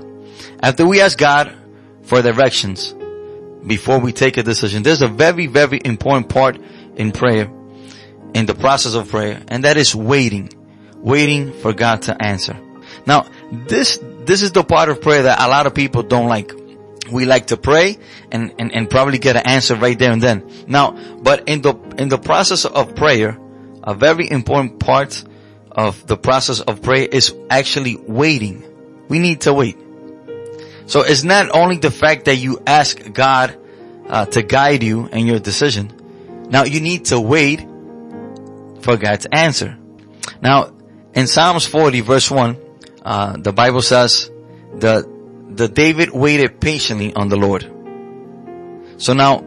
after 0.62 0.86
we 0.86 1.00
ask 1.00 1.18
God 1.18 1.54
for 2.02 2.22
directions 2.22 2.94
before 3.66 3.98
we 3.98 4.12
take 4.12 4.36
a 4.36 4.42
decision, 4.42 4.82
there's 4.82 5.02
a 5.02 5.08
very, 5.08 5.46
very 5.46 5.80
important 5.84 6.28
part 6.28 6.58
in 6.96 7.12
prayer, 7.12 7.50
in 8.34 8.46
the 8.46 8.54
process 8.54 8.94
of 8.94 9.08
prayer, 9.08 9.42
and 9.48 9.64
that 9.64 9.76
is 9.76 9.94
waiting, 9.94 10.50
waiting 10.96 11.52
for 11.52 11.72
God 11.72 12.02
to 12.02 12.22
answer. 12.22 12.58
Now, 13.06 13.26
this, 13.52 13.98
this 14.24 14.42
is 14.42 14.52
the 14.52 14.64
part 14.64 14.88
of 14.88 15.00
prayer 15.00 15.24
that 15.24 15.40
a 15.40 15.48
lot 15.48 15.66
of 15.66 15.74
people 15.74 16.02
don't 16.02 16.28
like. 16.28 16.52
We 17.10 17.24
like 17.24 17.48
to 17.48 17.56
pray 17.56 17.98
and, 18.30 18.54
and, 18.58 18.72
and 18.72 18.88
probably 18.88 19.18
get 19.18 19.36
an 19.36 19.46
answer 19.46 19.74
right 19.74 19.98
there 19.98 20.12
and 20.12 20.22
then. 20.22 20.48
Now, 20.68 20.92
but 21.22 21.48
in 21.48 21.62
the, 21.62 21.74
in 21.98 22.08
the 22.08 22.18
process 22.18 22.64
of 22.64 22.94
prayer, 22.94 23.38
a 23.82 23.94
very 23.94 24.30
important 24.30 24.78
part 24.78 25.24
of 25.72 26.06
the 26.06 26.16
process 26.16 26.60
of 26.60 26.82
prayer 26.82 27.06
is 27.10 27.34
actually 27.48 27.96
waiting. 27.96 28.64
We 29.08 29.18
need 29.18 29.42
to 29.42 29.54
wait. 29.54 29.76
So 30.86 31.02
it's 31.02 31.22
not 31.22 31.50
only 31.50 31.78
the 31.78 31.90
fact 31.90 32.24
that 32.24 32.36
you 32.36 32.60
ask 32.66 33.12
God 33.12 33.56
uh, 34.08 34.26
to 34.26 34.42
guide 34.42 34.82
you 34.82 35.06
in 35.06 35.26
your 35.26 35.38
decision. 35.38 36.46
Now 36.50 36.64
you 36.64 36.80
need 36.80 37.06
to 37.06 37.20
wait 37.20 37.60
for 38.80 38.96
God's 38.96 39.26
answer. 39.30 39.78
Now 40.42 40.72
in 41.14 41.26
Psalms 41.26 41.66
40 41.66 42.00
verse 42.00 42.30
1, 42.30 42.56
uh, 43.02 43.36
the 43.36 43.52
Bible 43.52 43.82
says 43.82 44.30
that 44.74 45.04
the 45.48 45.68
David 45.68 46.10
waited 46.10 46.60
patiently 46.60 47.14
on 47.14 47.28
the 47.28 47.36
Lord. 47.36 47.62
So 48.96 49.12
now 49.12 49.44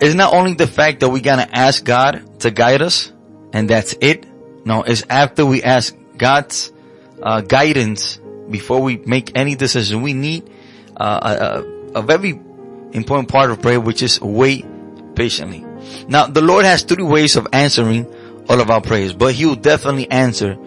it's 0.00 0.14
not 0.14 0.32
only 0.32 0.54
the 0.54 0.66
fact 0.66 1.00
that 1.00 1.08
we 1.08 1.20
gotta 1.20 1.48
ask 1.52 1.84
God 1.84 2.40
to 2.40 2.50
guide 2.50 2.82
us 2.82 3.12
and 3.52 3.68
that's 3.68 3.94
it. 4.00 4.26
No, 4.64 4.82
it's 4.82 5.04
after 5.08 5.44
we 5.44 5.62
ask 5.62 5.94
God's 6.16 6.72
uh, 7.22 7.40
guidance 7.40 8.18
before 8.50 8.80
we 8.80 8.96
make 8.98 9.36
any 9.36 9.54
decision. 9.54 10.02
We 10.02 10.12
need 10.12 10.50
uh, 10.96 11.62
a, 11.94 11.98
a, 11.98 12.02
very 12.02 12.30
important 12.92 13.28
part 13.28 13.50
of 13.50 13.60
prayer, 13.60 13.80
which 13.80 14.02
is 14.02 14.20
wait 14.20 14.64
patiently. 15.14 15.64
Now, 16.08 16.26
the 16.26 16.40
Lord 16.40 16.64
has 16.64 16.82
three 16.82 17.04
ways 17.04 17.36
of 17.36 17.48
answering 17.52 18.06
all 18.48 18.60
of 18.60 18.70
our 18.70 18.80
prayers, 18.80 19.12
but 19.12 19.34
He 19.34 19.46
will 19.46 19.54
definitely 19.56 20.10
answer 20.10 20.58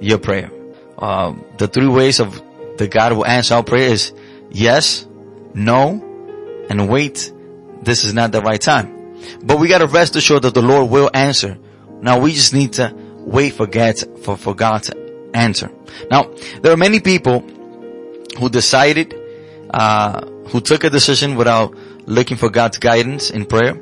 your 0.00 0.18
prayer. 0.18 0.50
Uh, 0.98 1.34
the 1.58 1.68
three 1.68 1.88
ways 1.88 2.20
of 2.20 2.42
the 2.78 2.88
God 2.88 3.12
will 3.12 3.26
answer 3.26 3.54
our 3.54 3.62
prayer 3.62 3.90
is 3.90 4.12
yes, 4.50 5.06
no, 5.54 6.02
and 6.68 6.88
wait. 6.88 7.32
This 7.82 8.04
is 8.04 8.14
not 8.14 8.32
the 8.32 8.42
right 8.42 8.60
time. 8.60 9.14
But 9.42 9.58
we 9.58 9.68
gotta 9.68 9.86
rest 9.86 10.16
assured 10.16 10.42
that 10.42 10.54
the 10.54 10.62
Lord 10.62 10.90
will 10.90 11.10
answer. 11.12 11.58
Now 12.00 12.20
we 12.20 12.32
just 12.32 12.52
need 12.52 12.74
to 12.74 12.94
wait 13.26 13.52
for 13.52 13.66
God, 13.66 13.98
for, 14.22 14.36
for 14.36 14.54
God 14.54 14.84
to 14.84 15.30
answer. 15.34 15.70
Now, 16.10 16.32
there 16.62 16.72
are 16.72 16.76
many 16.76 17.00
people 17.00 17.40
who 18.38 18.48
decided, 18.48 19.14
uh, 19.70 20.24
who 20.48 20.60
took 20.60 20.84
a 20.84 20.90
decision 20.90 21.34
without 21.34 21.76
looking 22.06 22.36
for 22.36 22.48
God's 22.48 22.78
guidance 22.78 23.30
in 23.30 23.44
prayer. 23.44 23.72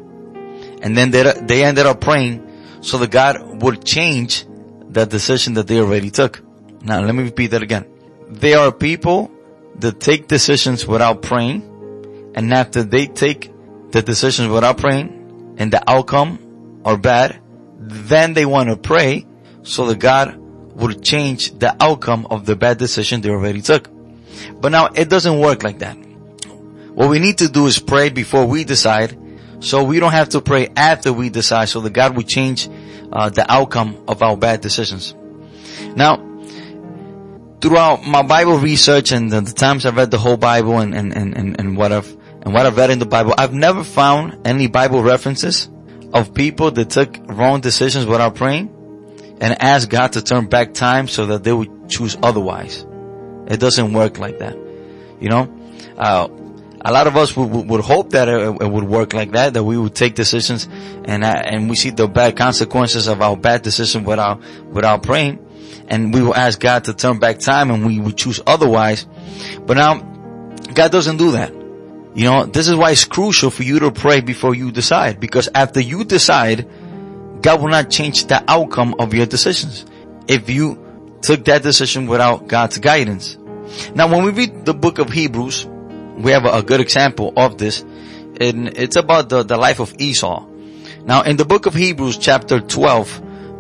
And 0.82 0.96
then 0.96 1.10
they, 1.10 1.22
they 1.42 1.64
ended 1.64 1.86
up 1.86 2.00
praying 2.00 2.80
so 2.80 2.98
that 2.98 3.10
God 3.10 3.62
would 3.62 3.84
change 3.84 4.46
that 4.90 5.10
decision 5.10 5.54
that 5.54 5.66
they 5.66 5.80
already 5.80 6.10
took. 6.10 6.42
Now, 6.82 7.00
let 7.00 7.14
me 7.14 7.24
repeat 7.24 7.48
that 7.48 7.62
again. 7.62 7.86
There 8.28 8.58
are 8.58 8.72
people 8.72 9.30
that 9.76 10.00
take 10.00 10.28
decisions 10.28 10.86
without 10.86 11.22
praying. 11.22 11.70
And 12.34 12.52
after 12.52 12.82
they 12.82 13.06
take 13.06 13.52
the 13.90 14.02
decisions 14.02 14.48
without 14.48 14.78
praying 14.78 15.54
and 15.58 15.72
the 15.72 15.88
outcome 15.88 16.80
are 16.84 16.96
bad, 16.96 17.40
then 17.78 18.34
they 18.34 18.44
want 18.44 18.68
to 18.68 18.76
pray 18.76 19.26
so 19.64 19.87
that 19.87 19.99
God 19.99 20.37
would 20.76 21.02
change 21.02 21.59
the 21.59 21.75
outcome 21.83 22.26
of 22.30 22.47
the 22.47 22.54
bad 22.54 22.78
decision 22.78 23.21
they 23.21 23.30
already 23.30 23.61
took. 23.61 23.88
But 24.61 24.71
now 24.71 24.87
it 24.94 25.09
doesn't 25.09 25.40
work 25.40 25.62
like 25.62 25.80
that. 25.80 25.97
What 26.94 27.09
we 27.11 27.18
need 27.18 27.38
to 27.38 27.49
do 27.49 27.66
is 27.66 27.78
pray 27.78 28.11
before 28.11 28.47
we 28.47 28.64
decide 28.64 29.18
so 29.61 29.83
we 29.83 29.99
don't 29.99 30.12
have 30.12 30.28
to 30.30 30.40
pray 30.40 30.68
after 30.76 31.12
we 31.12 31.30
decide 31.30 31.68
so 31.68 31.80
that 31.80 31.92
God 31.92 32.16
would 32.16 32.28
change 32.28 32.68
uh, 33.12 33.30
the 33.30 33.50
outcome 33.50 34.04
of 34.06 34.23
our 34.23 34.37
bad 34.37 34.61
decisions. 34.61 35.14
Now, 35.97 36.16
throughout 37.61 38.04
my 38.04 38.23
Bible 38.23 38.59
research 38.59 39.11
and 39.12 39.33
the, 39.33 39.40
the 39.40 39.52
times 39.52 39.87
I've 39.87 39.97
read 39.97 40.11
the 40.11 40.18
whole 40.18 40.37
Bible 40.37 40.78
and, 40.78 40.94
and, 40.94 41.16
and, 41.16 41.59
and 41.59 41.76
what 41.76 41.92
I've, 41.92 42.11
and 42.42 42.52
what 42.52 42.66
I've 42.66 42.76
read 42.76 42.90
in 42.90 42.99
the 42.99 43.06
Bible, 43.06 43.35
I've 43.38 43.54
never 43.54 43.85
found 43.85 44.47
any 44.47 44.66
Bible 44.66 45.02
references 45.02 45.71
of 46.12 46.35
people 46.35 46.71
that 46.73 46.90
took 46.90 47.16
wrong 47.26 47.61
decisions 47.61 48.06
without 48.06 48.35
praying 48.35 48.74
and 49.44 49.60
ask 49.62 49.90
God 49.90 50.14
to 50.14 50.22
turn 50.22 50.46
back 50.46 50.72
time 50.72 51.06
so 51.06 51.26
that 51.26 51.44
they 51.44 51.52
would 51.52 51.90
choose 51.90 52.16
otherwise. 52.22 52.86
It 53.46 53.60
doesn't 53.60 53.92
work 53.92 54.18
like 54.18 54.38
that. 54.38 54.56
You 55.20 55.28
know, 55.28 55.54
uh, 55.98 56.28
a 56.82 56.90
lot 56.90 57.06
of 57.06 57.18
us 57.18 57.36
would, 57.36 57.68
would 57.68 57.82
hope 57.82 58.12
that 58.12 58.26
it, 58.26 58.62
it, 58.62 58.70
would 58.70 58.84
work 58.84 59.12
like 59.12 59.32
that, 59.32 59.52
that 59.52 59.62
we 59.62 59.76
would 59.76 59.94
take 59.94 60.14
decisions 60.14 60.66
and, 61.04 61.22
uh, 61.22 61.42
and 61.44 61.68
we 61.68 61.76
see 61.76 61.90
the 61.90 62.08
bad 62.08 62.38
consequences 62.38 63.06
of 63.06 63.20
our 63.20 63.36
bad 63.36 63.60
decision 63.60 64.04
without, 64.04 64.40
without 64.70 65.02
praying. 65.02 65.46
And 65.88 66.14
we 66.14 66.22
will 66.22 66.34
ask 66.34 66.58
God 66.58 66.84
to 66.84 66.94
turn 66.94 67.18
back 67.18 67.38
time 67.38 67.70
and 67.70 67.84
we 67.84 68.00
would 68.00 68.16
choose 68.16 68.40
otherwise. 68.46 69.06
But 69.60 69.76
now, 69.76 69.98
God 70.72 70.90
doesn't 70.90 71.18
do 71.18 71.32
that. 71.32 71.52
You 72.14 72.30
know, 72.30 72.46
this 72.46 72.68
is 72.68 72.76
why 72.76 72.92
it's 72.92 73.04
crucial 73.04 73.50
for 73.50 73.62
you 73.62 73.80
to 73.80 73.90
pray 73.90 74.22
before 74.22 74.54
you 74.54 74.72
decide. 74.72 75.20
Because 75.20 75.50
after 75.54 75.80
you 75.80 76.04
decide, 76.04 76.66
God 77.44 77.60
will 77.60 77.68
not 77.68 77.90
change 77.90 78.24
the 78.24 78.42
outcome 78.48 78.94
of 78.98 79.12
your 79.12 79.26
decisions 79.26 79.84
if 80.26 80.48
you 80.48 81.18
took 81.20 81.44
that 81.44 81.62
decision 81.62 82.06
without 82.06 82.46
God's 82.46 82.78
guidance. 82.78 83.36
Now 83.94 84.08
when 84.08 84.24
we 84.24 84.30
read 84.30 84.64
the 84.64 84.72
book 84.72 84.98
of 84.98 85.10
Hebrews, 85.10 85.66
we 86.16 86.30
have 86.30 86.46
a, 86.46 86.62
good 86.62 86.80
example 86.80 87.34
of 87.36 87.58
this 87.58 87.82
and 88.40 88.68
it's 88.78 88.96
about 88.96 89.28
the, 89.28 89.42
the 89.42 89.58
life 89.58 89.78
of 89.78 89.94
Esau. 89.98 90.46
Now 91.04 91.20
in 91.20 91.36
the 91.36 91.44
book 91.44 91.66
of 91.66 91.74
Hebrews 91.74 92.16
chapter 92.16 92.60
12 92.60 93.08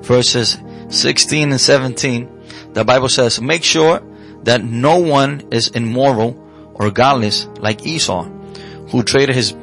verses 0.00 0.56
16 0.88 1.50
and 1.50 1.60
17, 1.60 2.72
the 2.72 2.86
Bible 2.86 3.10
says, 3.10 3.38
make 3.38 3.64
sure 3.64 4.00
that 4.44 4.64
no 4.64 4.96
one 4.96 5.48
is 5.50 5.68
immoral 5.68 6.40
or 6.72 6.90
godless 6.90 7.46
like 7.58 7.86
Esau, 7.86 8.24
who 8.88 9.02
traded 9.02 9.36
his, 9.36 9.54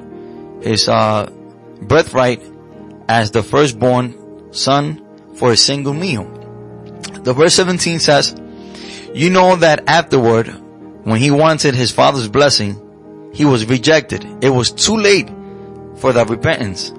his, 0.62 0.88
uh, 0.88 1.28
birthright 1.82 2.51
as 3.12 3.32
the 3.32 3.44
firstborn 3.44 4.54
son 4.54 5.06
for 5.36 5.52
a 5.52 5.58
single 5.58 5.94
meal. 5.94 6.24
The 7.24 7.34
verse 7.34 7.54
17 7.56 8.00
says, 8.00 8.34
you 9.14 9.30
know 9.30 9.58
that 9.58 9.84
afterward, 9.90 10.48
when 11.04 11.20
he 11.20 11.30
wanted 11.30 11.76
his 11.76 11.92
father's 11.92 12.30
blessing, 12.30 13.32
he 13.34 13.44
was 13.44 13.66
rejected. 13.66 14.26
It 14.42 14.50
was 14.50 14.72
too 14.72 14.96
late 14.96 15.30
for 15.98 16.14
that 16.14 16.30
repentance, 16.30 16.94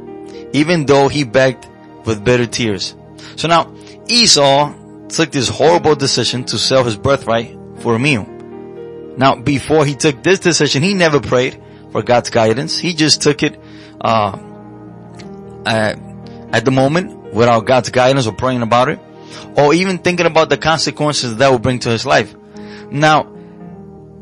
even 0.53 0.85
though 0.85 1.09
he 1.09 1.25
begged 1.25 1.67
with 2.05 2.23
bitter 2.23 2.45
tears. 2.45 2.95
So 3.37 3.49
now 3.49 3.75
Esau 4.07 4.75
took 5.09 5.31
this 5.31 5.49
horrible 5.49 5.95
decision 5.95 6.45
to 6.45 6.59
sell 6.59 6.85
his 6.85 6.97
birthright 6.97 7.57
for 7.79 7.95
a 7.95 7.99
meal. 7.99 8.27
Now 9.17 9.37
before 9.37 9.87
he 9.87 9.95
took 9.95 10.23
this 10.23 10.41
decision, 10.41 10.83
he 10.83 10.93
never 10.93 11.21
prayed 11.21 11.59
for 11.91 12.03
God's 12.03 12.29
guidance. 12.29 12.77
He 12.77 12.93
just 12.93 13.23
took 13.23 13.43
it, 13.43 13.59
uh, 14.03 14.37
at, 15.67 15.99
at 16.53 16.65
the 16.65 16.71
moment 16.71 17.35
without 17.35 17.67
God's 17.67 17.91
guidance 17.91 18.27
or 18.27 18.33
praying 18.33 18.63
about 18.63 18.89
it 18.89 18.99
or 19.57 19.75
even 19.75 19.99
thinking 19.99 20.27
about 20.27 20.49
the 20.49 20.57
consequences 20.57 21.37
that 21.37 21.51
would 21.51 21.63
bring 21.63 21.79
to 21.81 21.89
his 21.89 22.05
life. 22.07 22.35
Now, 22.91 23.33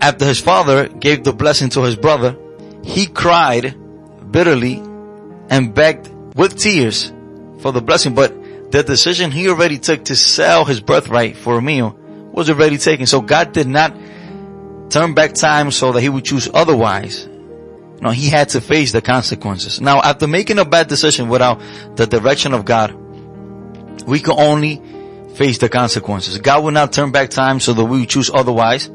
after 0.01 0.25
his 0.25 0.41
father 0.41 0.89
gave 0.89 1.25
the 1.25 1.33
blessing 1.33 1.71
to 1.71 1.83
his 1.83 1.97
brother, 1.97 2.37
he 2.83 3.07
cried 3.07 3.75
bitterly 4.31 4.77
and 5.51 5.75
begged 5.75 6.09
with 6.37 6.57
tears 6.57 7.13
for 7.59 7.73
the 7.73 7.83
blessing, 7.83 8.15
but 8.15 8.71
the 8.71 8.83
decision 8.83 9.31
he 9.31 9.49
already 9.49 9.79
took 9.79 10.05
to 10.05 10.17
sell 10.17 10.65
his 10.65 10.81
birthright 10.81 11.37
for 11.37 11.59
a 11.59 11.63
meal 11.63 11.99
was 12.33 12.49
already 12.49 12.79
taken. 12.79 13.07
So 13.07 13.21
God 13.21 13.53
did 13.53 13.67
not 13.67 13.95
turn 14.91 15.15
back 15.15 15.35
time 15.35 15.71
so 15.71 15.93
that 15.93 16.01
he 16.01 16.09
would 16.09 16.25
choose 16.25 16.49
otherwise. 16.53 17.29
No, 18.01 18.11
he 18.11 18.29
had 18.29 18.49
to 18.51 18.61
face 18.61 18.93
the 18.93 19.03
consequences. 19.03 19.81
Now, 19.81 20.01
after 20.01 20.27
making 20.27 20.59
a 20.59 20.65
bad 20.65 20.89
decision 20.89 21.29
without 21.29 21.61
the 21.97 22.07
direction 22.07 22.55
of 22.55 22.65
God, 22.65 22.93
we 24.07 24.21
can 24.21 24.35
only 24.39 24.83
face 25.35 25.59
the 25.59 25.69
consequences. 25.69 26.39
God 26.39 26.65
will 26.65 26.71
not 26.71 26.93
turn 26.93 27.13
back 27.13 27.31
time 27.31 27.61
so 27.61 27.75
that 27.75 27.85
we 27.85 28.07
choose 28.07 28.31
otherwise. 28.33 28.89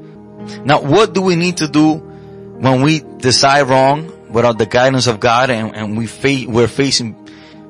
Now, 0.63 0.81
what 0.81 1.13
do 1.13 1.21
we 1.21 1.35
need 1.35 1.57
to 1.57 1.67
do 1.67 1.93
when 1.95 2.81
we 2.81 3.01
decide 3.17 3.63
wrong 3.63 4.11
without 4.31 4.57
the 4.57 4.65
guidance 4.65 5.07
of 5.07 5.19
God 5.19 5.49
and, 5.49 5.75
and 5.75 5.97
we 5.97 6.45
we're 6.47 6.67
facing 6.67 7.15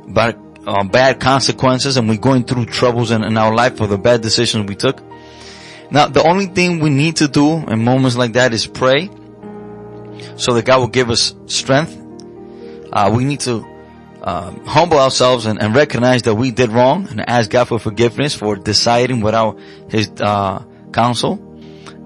bad, 0.07 0.39
uh, 0.65 0.83
bad 0.85 1.19
consequences 1.19 1.97
and 1.97 2.07
we're 2.07 2.17
going 2.17 2.45
through 2.45 2.65
troubles 2.65 3.11
in, 3.11 3.23
in 3.23 3.37
our 3.37 3.53
life 3.53 3.77
for 3.77 3.87
the 3.87 3.97
bad 3.97 4.21
decisions 4.21 4.67
we 4.67 4.75
took? 4.75 5.01
Now, 5.91 6.07
the 6.07 6.23
only 6.23 6.47
thing 6.47 6.79
we 6.79 6.89
need 6.89 7.17
to 7.17 7.27
do 7.27 7.57
in 7.57 7.83
moments 7.83 8.15
like 8.15 8.33
that 8.33 8.53
is 8.53 8.67
pray 8.67 9.09
so 10.37 10.53
that 10.53 10.65
God 10.65 10.79
will 10.79 10.87
give 10.87 11.09
us 11.09 11.35
strength. 11.47 12.01
Uh, 12.91 13.11
we 13.13 13.25
need 13.25 13.41
to 13.41 13.65
uh, 14.21 14.51
humble 14.65 14.97
ourselves 14.97 15.45
and, 15.45 15.61
and, 15.61 15.75
recognize 15.75 16.23
that 16.23 16.33
we 16.33 16.49
did 16.49 16.71
wrong 16.71 17.07
and 17.09 17.29
ask 17.29 17.51
God 17.51 17.65
for 17.65 17.77
forgiveness 17.77 18.33
for 18.33 18.55
deciding 18.55 19.21
without 19.21 19.59
His 19.89 20.09
uh, 20.19 20.63
counsel, 20.91 21.39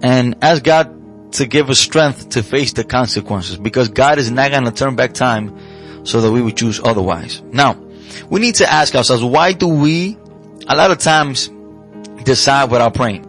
and 0.02 0.36
ask 0.42 0.64
God 0.64 1.32
to 1.34 1.46
give 1.46 1.70
us 1.70 1.80
strength 1.80 2.30
to 2.30 2.44
face 2.44 2.74
the 2.74 2.84
consequences 2.84 3.58
because 3.58 3.88
God 3.88 4.18
is 4.18 4.32
not 4.32 4.52
going 4.52 4.66
to 4.66 4.72
turn 4.72 4.96
back 4.98 5.14
time 5.14 6.06
so 6.06 6.22
that 6.22 6.32
we 6.32 6.42
would 6.42 6.58
choose 6.58 6.82
otherwise. 6.84 7.42
Now, 7.42 7.76
we 8.30 8.42
need 8.42 8.56
to 8.56 8.70
ask 8.70 8.96
ourselves, 8.96 9.24
why 9.24 9.54
do 9.54 9.68
we 9.68 10.18
a 10.68 10.76
lot 10.76 10.92
of 10.92 10.98
times 10.98 11.50
decide 12.24 12.72
without 12.72 12.96
praying? 12.96 13.24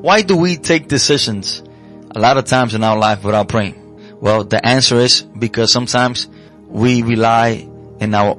Why 0.00 0.22
do 0.22 0.36
we 0.36 0.56
take 0.56 0.88
decisions 0.88 1.62
a 2.10 2.20
lot 2.20 2.36
of 2.36 2.44
times 2.44 2.74
in 2.74 2.84
our 2.84 2.96
life 2.96 3.24
without 3.24 3.48
praying? 3.48 3.83
Well, 4.24 4.44
the 4.44 4.66
answer 4.66 4.96
is 5.00 5.20
because 5.20 5.70
sometimes 5.70 6.28
we 6.66 7.02
rely 7.02 7.68
in 8.00 8.14
our 8.14 8.38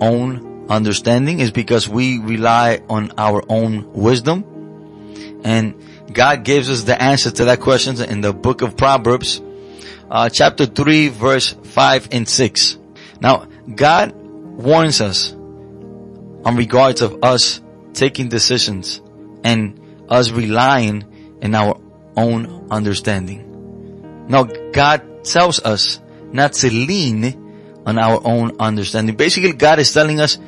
own 0.00 0.66
understanding 0.68 1.38
is 1.38 1.52
because 1.52 1.88
we 1.88 2.18
rely 2.18 2.82
on 2.88 3.12
our 3.16 3.44
own 3.48 3.92
wisdom. 3.92 5.40
And 5.44 5.80
God 6.12 6.42
gives 6.42 6.68
us 6.68 6.82
the 6.82 7.00
answer 7.00 7.30
to 7.30 7.44
that 7.44 7.60
question 7.60 8.02
in 8.02 8.22
the 8.22 8.32
book 8.32 8.62
of 8.62 8.76
Proverbs, 8.76 9.40
uh, 10.10 10.30
chapter 10.30 10.66
3 10.66 11.06
verse 11.10 11.54
5 11.62 12.08
and 12.10 12.28
6. 12.28 12.78
Now, 13.20 13.46
God 13.72 14.10
warns 14.12 15.00
us 15.00 15.30
on 15.30 16.56
regards 16.56 17.02
of 17.02 17.22
us 17.22 17.60
taking 17.92 18.30
decisions 18.30 19.00
and 19.44 19.80
us 20.08 20.32
relying 20.32 21.38
in 21.40 21.54
our 21.54 21.80
own 22.16 22.66
understanding. 22.72 23.46
Now 24.28 24.42
God 24.44 25.09
tells 25.24 25.60
us 25.60 26.00
not 26.32 26.52
to 26.54 26.70
lean 26.70 27.82
on 27.86 27.98
our 27.98 28.20
own 28.24 28.56
understanding. 28.60 29.16
Basically 29.16 29.52
God 29.52 29.78
is 29.78 29.92
telling 29.92 30.20
us 30.20 30.38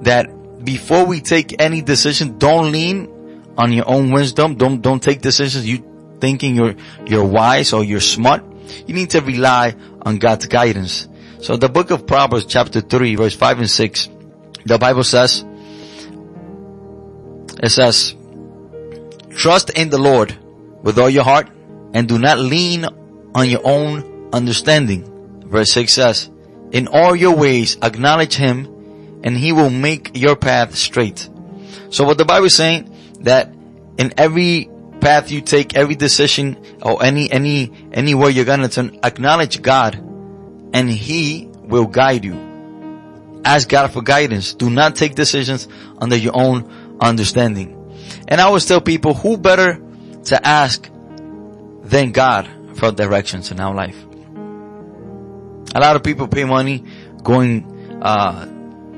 that 0.00 0.64
before 0.64 1.04
we 1.06 1.20
take 1.20 1.60
any 1.60 1.82
decision, 1.82 2.38
don't 2.38 2.72
lean 2.72 3.52
on 3.56 3.72
your 3.72 3.88
own 3.88 4.10
wisdom. 4.10 4.56
Don't, 4.56 4.80
don't 4.80 5.02
take 5.02 5.20
decisions 5.20 5.66
you 5.66 6.18
thinking 6.20 6.56
you're, 6.56 6.74
you're 7.06 7.24
wise 7.24 7.72
or 7.72 7.84
you're 7.84 8.00
smart. 8.00 8.44
You 8.86 8.94
need 8.94 9.10
to 9.10 9.20
rely 9.20 9.74
on 10.02 10.18
God's 10.18 10.46
guidance. 10.46 11.08
So 11.40 11.56
the 11.56 11.68
book 11.68 11.90
of 11.90 12.06
Proverbs 12.06 12.46
chapter 12.46 12.80
3 12.80 13.16
verse 13.16 13.34
5 13.34 13.58
and 13.60 13.70
6, 13.70 14.08
the 14.64 14.78
Bible 14.78 15.04
says, 15.04 15.44
it 17.62 17.70
says, 17.70 18.14
Trust 19.30 19.70
in 19.70 19.90
the 19.90 19.98
Lord 19.98 20.36
with 20.82 20.98
all 20.98 21.10
your 21.10 21.24
heart 21.24 21.48
and 21.92 22.08
do 22.08 22.18
not 22.18 22.38
lean 22.38 22.86
on 23.36 23.50
your 23.50 23.60
own 23.64 24.30
understanding. 24.32 25.04
Verse 25.46 25.70
6 25.72 25.92
says, 25.92 26.30
In 26.72 26.88
all 26.88 27.14
your 27.14 27.36
ways 27.36 27.76
acknowledge 27.82 28.34
Him 28.34 29.20
and 29.22 29.36
He 29.36 29.52
will 29.52 29.68
make 29.68 30.16
your 30.16 30.36
path 30.36 30.74
straight. 30.74 31.28
So 31.90 32.04
what 32.04 32.16
the 32.16 32.24
Bible 32.24 32.46
is 32.46 32.54
saying 32.54 32.90
that 33.20 33.54
in 33.98 34.14
every 34.16 34.70
path 35.02 35.30
you 35.30 35.42
take, 35.42 35.76
every 35.76 35.94
decision 35.94 36.56
or 36.80 37.04
any, 37.04 37.30
any, 37.30 37.70
anywhere 37.92 38.30
you're 38.30 38.46
gonna 38.46 38.70
turn, 38.70 38.98
acknowledge 39.04 39.60
God 39.60 39.96
and 40.72 40.90
He 40.90 41.46
will 41.60 41.86
guide 41.86 42.24
you. 42.24 42.42
Ask 43.44 43.68
God 43.68 43.92
for 43.92 44.00
guidance. 44.00 44.54
Do 44.54 44.70
not 44.70 44.96
take 44.96 45.14
decisions 45.14 45.68
under 45.98 46.16
your 46.16 46.34
own 46.34 46.96
understanding. 47.00 47.74
And 48.28 48.40
I 48.40 48.44
always 48.44 48.64
tell 48.64 48.80
people, 48.80 49.12
who 49.12 49.36
better 49.36 49.80
to 50.24 50.46
ask 50.46 50.88
than 51.82 52.12
God 52.12 52.50
for 52.76 52.92
directions 52.92 53.50
in 53.50 53.60
our 53.60 53.74
life? 53.74 53.96
A 55.74 55.80
lot 55.80 55.96
of 55.96 56.02
people 56.02 56.28
pay 56.28 56.44
money 56.44 56.84
going, 57.22 58.00
uh, 58.02 58.46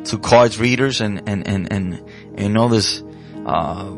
to 0.05 0.19
cards 0.19 0.59
readers 0.59 1.01
and, 1.01 1.29
and, 1.29 1.47
and, 1.47 1.73
and, 1.73 2.05
and 2.37 2.59
all 2.59 2.69
this, 2.69 3.03
uh, 3.47 3.97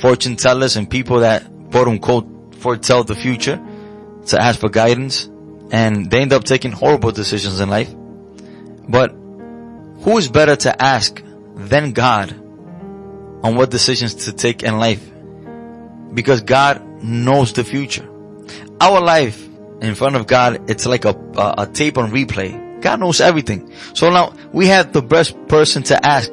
fortune 0.00 0.36
tellers 0.36 0.76
and 0.76 0.88
people 0.88 1.20
that 1.20 1.44
quote 1.70 1.88
unquote 1.88 2.54
foretell 2.56 3.04
the 3.04 3.14
future 3.14 3.60
to 4.26 4.40
ask 4.40 4.60
for 4.60 4.68
guidance 4.68 5.28
and 5.70 6.10
they 6.10 6.20
end 6.20 6.32
up 6.32 6.44
taking 6.44 6.72
horrible 6.72 7.10
decisions 7.10 7.60
in 7.60 7.68
life. 7.68 7.92
But 8.88 9.10
who 9.10 10.16
is 10.16 10.28
better 10.28 10.56
to 10.56 10.82
ask 10.82 11.22
than 11.54 11.92
God 11.92 12.32
on 13.42 13.56
what 13.56 13.70
decisions 13.70 14.26
to 14.26 14.32
take 14.32 14.62
in 14.62 14.78
life. 14.78 15.04
Because 16.14 16.42
God 16.42 17.02
knows 17.02 17.52
the 17.52 17.64
future. 17.64 18.08
Our 18.80 19.00
life 19.00 19.48
in 19.80 19.94
front 19.94 20.16
of 20.16 20.26
God, 20.26 20.70
it's 20.70 20.86
like 20.86 21.04
a, 21.04 21.14
a, 21.36 21.54
a 21.58 21.66
tape 21.66 21.98
on 21.98 22.10
replay. 22.10 22.80
God 22.80 23.00
knows 23.00 23.20
everything. 23.20 23.72
So 23.94 24.10
now 24.10 24.34
we 24.52 24.68
have 24.68 24.92
the 24.92 25.02
best 25.02 25.36
person 25.48 25.82
to 25.84 26.06
ask 26.06 26.32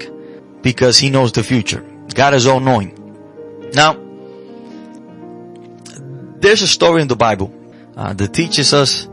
because 0.62 0.98
he 0.98 1.10
knows 1.10 1.32
the 1.32 1.44
future. 1.44 1.84
God 2.14 2.34
is 2.34 2.48
all 2.48 2.60
knowing. 2.60 2.94
Now, 3.74 3.98
there's 6.40 6.62
a 6.62 6.68
story 6.68 7.02
in 7.02 7.08
the 7.08 7.16
Bible 7.16 7.54
uh, 7.98 8.14
that 8.14 8.34
teaches 8.34 8.74
us 8.74 9.08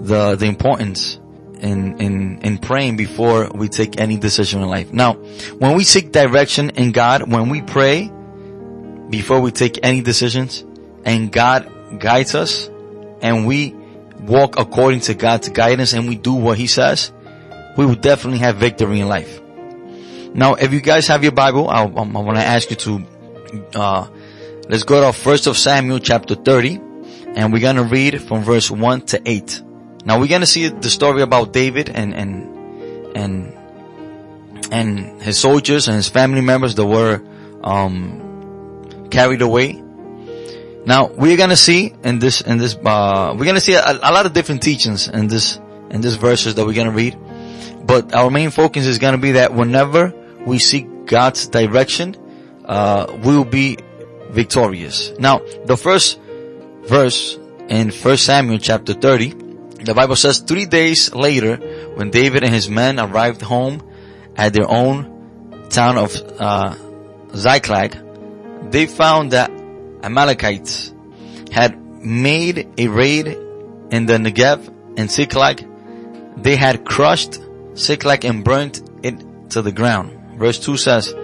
the 0.00 0.36
the 0.36 0.46
importance 0.46 1.18
in, 1.60 2.00
in, 2.00 2.38
in 2.40 2.58
praying 2.58 2.96
before 2.96 3.50
we 3.52 3.68
take 3.68 4.00
any 4.00 4.16
decision 4.16 4.62
in 4.62 4.68
life. 4.68 4.92
Now, 4.92 5.14
when 5.58 5.76
we 5.76 5.84
seek 5.84 6.12
direction 6.12 6.70
in 6.70 6.92
God, 6.92 7.30
when 7.30 7.48
we 7.48 7.62
pray 7.62 8.10
before 9.10 9.40
we 9.40 9.50
take 9.50 9.80
any 9.82 10.00
decisions 10.00 10.64
and 11.04 11.32
God 11.32 11.70
guides 11.98 12.34
us 12.34 12.70
and 13.20 13.46
we 13.46 13.74
walk 14.20 14.58
according 14.58 15.00
to 15.00 15.14
God's 15.14 15.48
guidance 15.48 15.92
and 15.92 16.08
we 16.08 16.16
do 16.16 16.34
what 16.34 16.58
he 16.58 16.66
says, 16.66 17.12
we 17.76 17.86
will 17.86 17.94
definitely 17.94 18.38
have 18.40 18.56
victory 18.56 19.00
in 19.00 19.08
life. 19.08 19.40
Now, 20.34 20.54
if 20.54 20.72
you 20.72 20.80
guys 20.80 21.06
have 21.06 21.22
your 21.22 21.32
Bible, 21.32 21.68
I, 21.68 21.82
I 21.82 21.86
want 21.86 22.36
to 22.36 22.44
ask 22.44 22.70
you 22.70 22.76
to, 22.76 23.06
uh, 23.74 24.08
let's 24.68 24.82
go 24.82 25.00
to 25.00 25.12
first 25.12 25.46
of 25.46 25.56
Samuel 25.56 26.00
chapter 26.00 26.34
30 26.34 26.80
and 27.34 27.52
we're 27.52 27.60
going 27.60 27.76
to 27.76 27.84
read 27.84 28.20
from 28.22 28.42
verse 28.42 28.70
1 28.70 29.02
to 29.06 29.22
8. 29.24 29.62
Now 30.04 30.18
we're 30.18 30.28
gonna 30.28 30.46
see 30.46 30.68
the 30.68 30.88
story 30.88 31.22
about 31.22 31.52
David 31.52 31.90
and, 31.90 32.14
and, 32.14 33.16
and, 33.16 33.52
and 34.72 35.22
his 35.22 35.38
soldiers 35.38 35.88
and 35.88 35.96
his 35.96 36.08
family 36.08 36.40
members 36.40 36.74
that 36.76 36.86
were, 36.86 37.22
um, 37.62 39.08
carried 39.10 39.42
away. 39.42 39.82
Now 40.88 41.08
we're 41.08 41.36
gonna 41.36 41.54
see 41.54 41.92
in 42.02 42.18
this, 42.18 42.40
in 42.40 42.56
this, 42.56 42.74
uh, 42.74 43.34
we're 43.36 43.44
gonna 43.44 43.60
see 43.60 43.74
a, 43.74 43.84
a 43.84 44.10
lot 44.10 44.24
of 44.24 44.32
different 44.32 44.62
teachings 44.62 45.06
in 45.06 45.28
this, 45.28 45.60
in 45.90 46.00
this 46.00 46.14
verses 46.14 46.54
that 46.54 46.64
we're 46.64 46.72
gonna 46.72 46.92
read. 46.92 47.14
But 47.84 48.14
our 48.14 48.30
main 48.30 48.48
focus 48.48 48.86
is 48.86 48.96
gonna 48.96 49.18
be 49.18 49.32
that 49.32 49.52
whenever 49.52 50.14
we 50.46 50.58
seek 50.58 51.04
God's 51.04 51.46
direction, 51.48 52.16
uh, 52.64 53.18
we 53.22 53.36
will 53.36 53.44
be 53.44 53.76
victorious. 54.30 55.12
Now, 55.18 55.40
the 55.66 55.76
first 55.76 56.18
verse 56.84 57.38
in 57.68 57.90
First 57.90 58.24
Samuel 58.24 58.58
chapter 58.58 58.94
30, 58.94 59.84
the 59.84 59.92
Bible 59.94 60.16
says 60.16 60.38
three 60.38 60.64
days 60.64 61.14
later, 61.14 61.56
when 61.96 62.08
David 62.08 62.44
and 62.44 62.54
his 62.54 62.70
men 62.70 62.98
arrived 62.98 63.42
home 63.42 63.82
at 64.36 64.54
their 64.54 64.66
own 64.66 65.68
town 65.68 65.98
of 65.98 66.16
uh, 66.40 66.74
Ziklag, 67.36 68.70
they 68.70 68.86
found 68.86 69.32
that 69.32 69.57
Amalekites 70.02 70.94
had 71.50 71.78
made 72.04 72.68
a 72.78 72.88
raid 72.88 73.26
in 73.26 74.06
the 74.06 74.18
Negev 74.18 74.68
and 74.96 75.10
Ziklag. 75.10 75.66
They 76.36 76.56
had 76.56 76.84
crushed 76.84 77.40
Ziklag 77.76 78.24
and 78.24 78.44
burnt 78.44 78.82
it 79.02 79.50
to 79.50 79.62
the 79.62 79.72
ground. 79.72 80.38
Verse 80.38 80.58
2 80.60 80.76
says, 80.76 81.14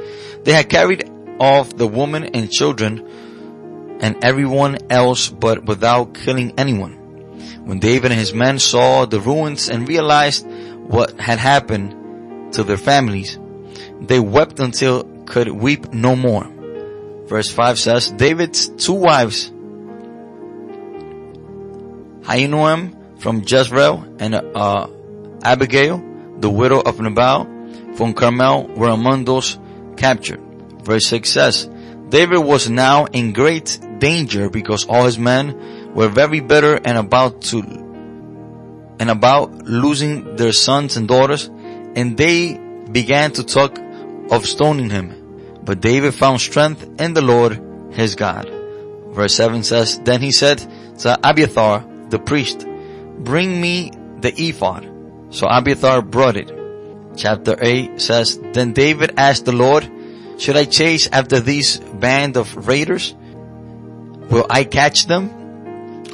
they 0.44 0.52
had 0.52 0.68
carried 0.68 1.10
off 1.38 1.76
the 1.76 1.87
women 1.87 2.24
and 2.24 2.50
children 2.50 3.98
and 4.00 4.22
everyone 4.24 4.78
else 4.90 5.28
but 5.28 5.64
without 5.64 6.14
killing 6.14 6.52
anyone. 6.58 6.92
When 7.64 7.78
David 7.78 8.10
and 8.10 8.20
his 8.20 8.34
men 8.34 8.58
saw 8.58 9.06
the 9.06 9.20
ruins 9.20 9.68
and 9.68 9.88
realized 9.88 10.46
what 10.46 11.18
had 11.18 11.38
happened 11.38 12.52
to 12.54 12.62
their 12.62 12.76
families, 12.76 13.38
they 14.00 14.20
wept 14.20 14.60
until 14.60 15.04
could 15.24 15.48
weep 15.48 15.92
no 15.92 16.14
more. 16.14 16.44
Verse 17.26 17.50
5 17.50 17.78
says, 17.78 18.10
David's 18.10 18.68
two 18.68 18.92
wives, 18.92 19.50
Ahinoam 22.24 23.20
from 23.20 23.42
Jezreel 23.46 24.16
and 24.18 24.34
uh, 24.34 24.88
Abigail, 25.42 26.02
the 26.38 26.50
widow 26.50 26.80
of 26.80 27.00
Nabal 27.00 27.44
from 27.96 28.12
Carmel, 28.12 28.66
were 28.68 28.88
among 28.88 29.24
those 29.24 29.58
captured. 29.96 30.40
Verse 30.82 31.06
6 31.06 31.30
says, 31.30 31.70
David 32.10 32.38
was 32.38 32.68
now 32.68 33.06
in 33.06 33.32
great 33.32 33.78
danger 33.98 34.50
because 34.50 34.84
all 34.87 35.04
his 35.04 35.18
men 35.18 35.94
were 35.94 36.08
very 36.08 36.40
bitter 36.40 36.74
and 36.84 36.98
about 36.98 37.40
to, 37.42 37.58
and 39.00 39.10
about 39.10 39.64
losing 39.64 40.37
their 40.37 40.52
sons 40.52 40.96
and 40.96 41.08
daughters, 41.08 41.46
and 41.96 42.16
they 42.16 42.58
began 42.92 43.32
to 43.32 43.44
talk 43.44 43.78
of 44.30 44.46
stoning 44.46 44.90
him. 44.90 45.23
But 45.64 45.81
David 45.81 46.14
found 46.14 46.40
strength 46.40 47.00
in 47.00 47.14
the 47.14 47.22
Lord 47.22 47.61
his 47.92 48.14
God. 48.14 48.48
Verse 49.09 49.35
7 49.35 49.62
says, 49.62 49.98
Then 50.00 50.20
he 50.20 50.33
said 50.33 50.59
to 50.98 51.18
Abiathar, 51.22 51.85
the 52.11 52.18
priest, 52.18 52.66
bring 53.18 53.61
me 53.61 53.90
the 54.20 54.33
ephod. 54.37 54.88
So 55.31 55.46
Abiathar 55.46 56.03
brought 56.03 56.37
it. 56.37 56.53
Chapter 57.16 57.57
8 57.61 58.00
says, 58.00 58.38
Then 58.53 58.72
David 58.72 59.14
asked 59.16 59.44
the 59.44 59.53
Lord, 59.53 59.88
Should 60.38 60.57
I 60.57 60.64
chase 60.64 61.09
after 61.11 61.40
these 61.40 61.79
band 61.79 62.37
of 62.37 62.68
raiders? 62.68 63.14
Will 64.31 64.46
I 64.50 64.64
catch 64.64 65.07
them? 65.07 65.31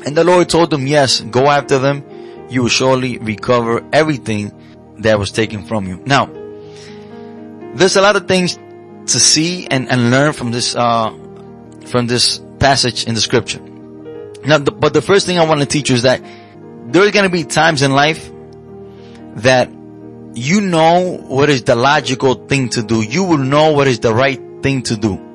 And 0.04 0.16
the 0.16 0.24
Lord 0.24 0.48
told 0.48 0.72
him, 0.72 0.86
Yes, 0.86 1.20
go 1.20 1.46
after 1.46 1.78
them. 1.78 2.04
You 2.48 2.62
will 2.62 2.68
surely 2.68 3.18
recover 3.18 3.84
everything 3.92 4.52
that 4.98 5.18
was 5.18 5.30
taken 5.32 5.64
from 5.64 5.86
you. 5.86 6.02
Now, 6.04 6.26
there's 7.74 7.96
a 7.96 8.02
lot 8.02 8.16
of 8.16 8.26
things 8.26 8.58
to 9.12 9.20
see 9.20 9.66
and, 9.66 9.88
and 9.88 10.10
learn 10.10 10.32
from 10.32 10.50
this, 10.50 10.74
uh, 10.74 11.10
from 11.86 12.06
this 12.06 12.40
passage 12.58 13.06
in 13.06 13.14
the 13.14 13.20
scripture. 13.20 13.60
Now, 14.44 14.58
the, 14.58 14.70
but 14.70 14.94
the 14.94 15.02
first 15.02 15.26
thing 15.26 15.38
I 15.38 15.44
want 15.44 15.60
to 15.60 15.66
teach 15.66 15.90
you 15.90 15.96
is 15.96 16.02
that 16.02 16.22
there 16.86 17.06
are 17.06 17.10
going 17.10 17.24
to 17.24 17.30
be 17.30 17.44
times 17.44 17.82
in 17.82 17.92
life 17.92 18.30
that 19.36 19.70
you 20.34 20.60
know 20.60 21.16
what 21.28 21.50
is 21.50 21.64
the 21.64 21.76
logical 21.76 22.34
thing 22.34 22.68
to 22.70 22.82
do. 22.82 23.02
You 23.02 23.24
will 23.24 23.38
know 23.38 23.72
what 23.72 23.86
is 23.86 24.00
the 24.00 24.14
right 24.14 24.40
thing 24.62 24.82
to 24.84 24.96
do. 24.96 25.26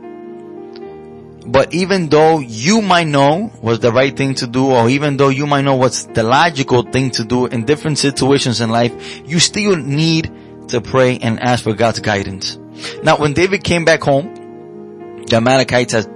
But 1.45 1.73
even 1.73 2.09
though 2.09 2.39
you 2.39 2.81
might 2.81 3.07
know 3.07 3.51
what's 3.61 3.79
the 3.79 3.91
right 3.91 4.15
thing 4.15 4.33
to 4.35 4.47
do, 4.47 4.71
or 4.71 4.89
even 4.89 5.17
though 5.17 5.29
you 5.29 5.45
might 5.45 5.61
know 5.61 5.75
what's 5.75 6.05
the 6.05 6.23
logical 6.23 6.81
thing 6.81 7.11
to 7.11 7.23
do 7.23 7.45
in 7.45 7.65
different 7.65 7.99
situations 7.99 8.61
in 8.61 8.69
life, 8.71 9.21
you 9.25 9.39
still 9.39 9.75
need 9.75 10.31
to 10.69 10.81
pray 10.81 11.19
and 11.19 11.39
ask 11.39 11.63
for 11.63 11.73
God's 11.73 11.99
guidance. 11.99 12.57
Now, 13.03 13.17
when 13.17 13.33
David 13.33 13.63
came 13.63 13.85
back 13.85 14.01
home, 14.01 15.23
the 15.27 15.37
Amalekites 15.37 15.93
had 15.93 16.07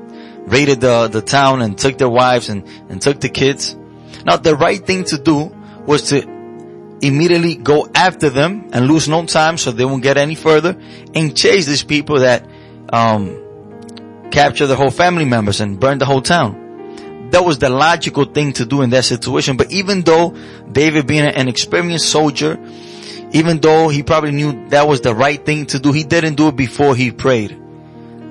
raided 0.52 0.82
the, 0.82 1.08
the 1.08 1.22
town 1.22 1.62
and 1.62 1.78
took 1.78 1.98
their 1.98 2.10
wives 2.10 2.50
and, 2.50 2.68
and 2.90 3.02
took 3.02 3.20
the 3.20 3.30
kids. 3.30 3.76
Now, 4.26 4.38
the 4.38 4.56
right 4.56 4.84
thing 4.86 5.04
to 5.06 5.18
do 5.18 5.56
was 5.86 6.10
to 6.10 6.22
immediately 7.02 7.56
go 7.56 7.90
after 7.96 8.30
them 8.30 8.70
and 8.74 8.88
lose 8.88 9.08
no 9.08 9.26
time 9.26 9.58
so 9.58 9.72
they 9.72 9.86
won't 9.86 10.04
get 10.04 10.18
any 10.18 10.36
further 10.36 10.78
and 11.16 11.36
chase 11.36 11.66
these 11.66 11.84
people 11.84 12.20
that, 12.20 12.46
um, 12.92 13.46
capture 14.32 14.68
the 14.68 14.76
whole 14.76 14.92
family 14.92 15.26
members 15.26 15.62
and 15.62 15.80
burn 15.80 15.98
the 15.98 16.06
whole 16.06 16.22
town. 16.22 17.30
That 17.32 17.46
was 17.46 17.60
the 17.60 17.70
logical 17.70 18.26
thing 18.26 18.54
to 18.54 18.66
do 18.66 18.82
in 18.82 18.90
that 18.92 19.06
situation. 19.06 19.58
But 19.58 19.72
even 19.72 20.02
though 20.02 20.36
David 20.72 21.08
being 21.08 21.26
an 21.26 21.48
experienced 21.48 22.10
soldier, 22.10 22.58
even 23.32 23.60
though 23.60 23.90
he 23.90 24.04
probably 24.04 24.32
knew 24.32 24.70
that 24.70 24.88
was 24.88 25.02
the 25.02 25.14
right 25.14 25.44
thing 25.44 25.68
to 25.68 25.80
do, 25.80 25.92
he 25.92 26.04
didn't 26.04 26.36
do 26.36 26.48
it 26.48 26.56
before 26.56 26.96
he 26.96 27.12
prayed. 27.12 27.60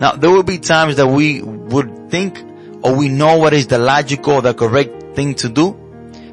Now, 0.01 0.13
there 0.13 0.31
will 0.31 0.43
be 0.43 0.59
times 0.59 0.97
that 0.97 1.07
we 1.07 1.43
would 1.43 2.11
think 2.11 2.39
or 2.83 2.95
we 2.95 3.09
know 3.09 3.39
what 3.39 3.53
is 3.53 3.67
the 3.67 3.79
logical, 3.79 4.35
or 4.35 4.43
the 4.43 4.55
correct 4.55 5.17
thing 5.17 5.35
to 5.37 5.49
do, 5.49 5.73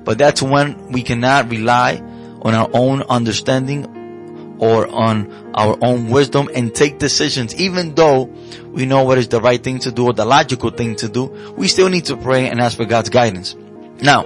but 0.04 0.18
that's 0.18 0.42
when 0.42 0.92
we 0.92 1.02
cannot 1.02 1.50
rely 1.50 1.96
on 2.42 2.54
our 2.54 2.70
own 2.74 3.02
understanding 3.04 4.56
or 4.60 4.88
on 4.88 5.52
our 5.56 5.78
own 5.82 6.10
wisdom 6.10 6.50
and 6.54 6.74
take 6.74 7.00
decisions, 7.00 7.56
even 7.56 7.96
though 7.96 8.26
we 8.68 8.86
know 8.86 9.04
what 9.04 9.18
is 9.18 9.28
the 9.28 9.42
right 9.42 9.62
thing 9.62 9.80
to 9.80 9.92
do 9.92 10.06
or 10.06 10.14
the 10.14 10.26
logical 10.26 10.70
thing 10.70 10.96
to 10.98 11.10
do, 11.10 11.26
we 11.58 11.68
still 11.68 11.90
need 11.90 12.06
to 12.06 12.16
pray 12.16 12.48
and 12.48 12.62
ask 12.62 12.78
for 12.78 12.86
God's 12.86 13.10
guidance. 13.10 13.56
Now, 14.02 14.26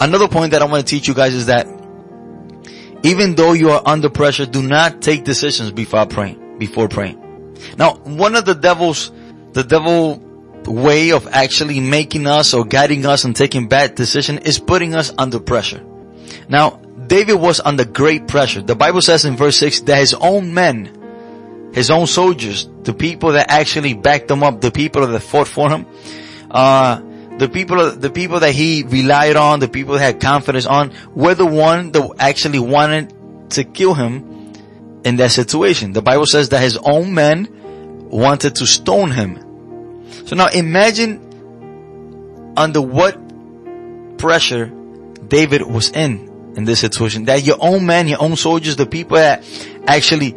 another 0.00 0.28
point 0.28 0.50
that 0.52 0.62
I 0.62 0.64
want 0.64 0.86
to 0.86 0.90
teach 0.90 1.06
you 1.06 1.14
guys 1.14 1.34
is 1.34 1.46
that 1.46 1.66
even 3.02 3.34
though 3.34 3.52
you 3.52 3.70
are 3.70 3.82
under 3.84 4.08
pressure, 4.08 4.46
do 4.46 4.62
not 4.62 5.02
take 5.02 5.24
decisions 5.24 5.72
before 5.72 6.06
praying, 6.06 6.58
before 6.58 6.88
praying. 6.88 7.18
Now, 7.76 7.94
one 7.94 8.34
of 8.34 8.44
the 8.44 8.54
devil's, 8.54 9.10
the 9.52 9.64
devil 9.64 10.22
way 10.66 11.10
of 11.10 11.26
actually 11.28 11.80
making 11.80 12.26
us 12.26 12.54
or 12.54 12.64
guiding 12.64 13.04
us 13.06 13.24
and 13.24 13.34
taking 13.34 13.68
bad 13.68 13.94
decision 13.94 14.38
is 14.38 14.58
putting 14.58 14.94
us 14.94 15.12
under 15.18 15.40
pressure. 15.40 15.84
Now, 16.48 16.80
David 17.06 17.34
was 17.34 17.60
under 17.60 17.84
great 17.84 18.28
pressure. 18.28 18.62
The 18.62 18.76
Bible 18.76 19.02
says 19.02 19.24
in 19.24 19.36
verse 19.36 19.56
6 19.56 19.80
that 19.82 19.98
his 19.98 20.14
own 20.14 20.54
men, 20.54 21.70
his 21.74 21.90
own 21.90 22.06
soldiers, 22.06 22.68
the 22.82 22.94
people 22.94 23.32
that 23.32 23.50
actually 23.50 23.94
backed 23.94 24.30
him 24.30 24.42
up, 24.42 24.60
the 24.60 24.70
people 24.70 25.06
that 25.06 25.20
fought 25.20 25.48
for 25.48 25.68
him, 25.68 25.86
uh, 26.50 27.00
the 27.42 27.48
people, 27.48 27.90
the 27.90 28.08
people 28.08 28.38
that 28.38 28.52
he 28.52 28.84
relied 28.84 29.34
on, 29.34 29.58
the 29.58 29.66
people 29.66 29.94
that 29.94 30.00
had 30.00 30.20
confidence 30.20 30.64
on, 30.64 30.92
were 31.12 31.34
the 31.34 31.44
one 31.44 31.90
that 31.90 32.08
actually 32.20 32.60
wanted 32.60 33.12
to 33.50 33.64
kill 33.64 33.94
him 33.94 34.52
in 35.04 35.16
that 35.16 35.32
situation. 35.32 35.92
The 35.92 36.02
Bible 36.02 36.26
says 36.26 36.50
that 36.50 36.62
his 36.62 36.76
own 36.76 37.14
men 37.14 37.48
wanted 38.08 38.54
to 38.56 38.66
stone 38.68 39.10
him. 39.10 40.06
So 40.24 40.36
now 40.36 40.50
imagine 40.54 42.52
under 42.56 42.80
what 42.80 43.18
pressure 44.18 44.66
David 45.26 45.62
was 45.62 45.90
in 45.90 46.54
in 46.56 46.64
this 46.64 46.78
situation. 46.78 47.24
That 47.24 47.42
your 47.42 47.56
own 47.58 47.86
men, 47.86 48.06
your 48.06 48.22
own 48.22 48.36
soldiers, 48.36 48.76
the 48.76 48.86
people 48.86 49.16
that 49.16 49.42
actually 49.88 50.36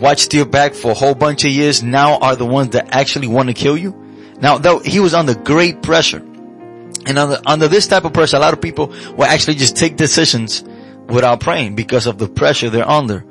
watched 0.00 0.32
your 0.32 0.46
back 0.46 0.72
for 0.72 0.92
a 0.92 0.94
whole 0.94 1.14
bunch 1.14 1.44
of 1.44 1.50
years 1.50 1.82
now 1.82 2.16
are 2.16 2.34
the 2.34 2.46
ones 2.46 2.70
that 2.70 2.94
actually 2.94 3.26
want 3.26 3.48
to 3.48 3.54
kill 3.54 3.76
you. 3.76 4.03
Now, 4.44 4.58
though 4.58 4.78
he 4.78 5.00
was 5.00 5.14
under 5.14 5.34
great 5.34 5.82
pressure, 5.82 6.18
and 6.18 7.18
under, 7.18 7.40
under 7.46 7.66
this 7.66 7.86
type 7.86 8.04
of 8.04 8.12
pressure, 8.12 8.36
a 8.36 8.40
lot 8.40 8.52
of 8.52 8.60
people 8.60 8.88
will 9.16 9.24
actually 9.24 9.54
just 9.54 9.74
take 9.74 9.96
decisions 9.96 10.62
without 11.08 11.40
praying 11.40 11.76
because 11.76 12.06
of 12.06 12.18
the 12.18 12.28
pressure 12.28 12.68
they're 12.68 12.86
under. 12.86 13.24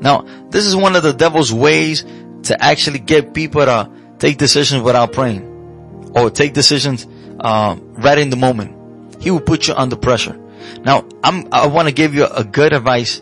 Now, 0.00 0.20
this 0.50 0.66
is 0.66 0.76
one 0.76 0.94
of 0.94 1.02
the 1.02 1.12
devil's 1.12 1.52
ways 1.52 2.04
to 2.44 2.56
actually 2.62 3.00
get 3.00 3.34
people 3.34 3.64
to 3.64 3.90
take 4.20 4.38
decisions 4.38 4.84
without 4.84 5.12
praying 5.12 6.12
or 6.14 6.30
take 6.30 6.52
decisions 6.52 7.04
um, 7.40 7.94
right 7.94 8.18
in 8.18 8.30
the 8.30 8.36
moment. 8.36 9.20
He 9.20 9.32
will 9.32 9.40
put 9.40 9.66
you 9.66 9.74
under 9.74 9.96
pressure. 9.96 10.38
Now, 10.84 11.04
I'm, 11.24 11.48
I 11.50 11.66
want 11.66 11.88
to 11.88 11.94
give 11.94 12.14
you 12.14 12.26
a 12.26 12.44
good 12.44 12.72
advice. 12.72 13.20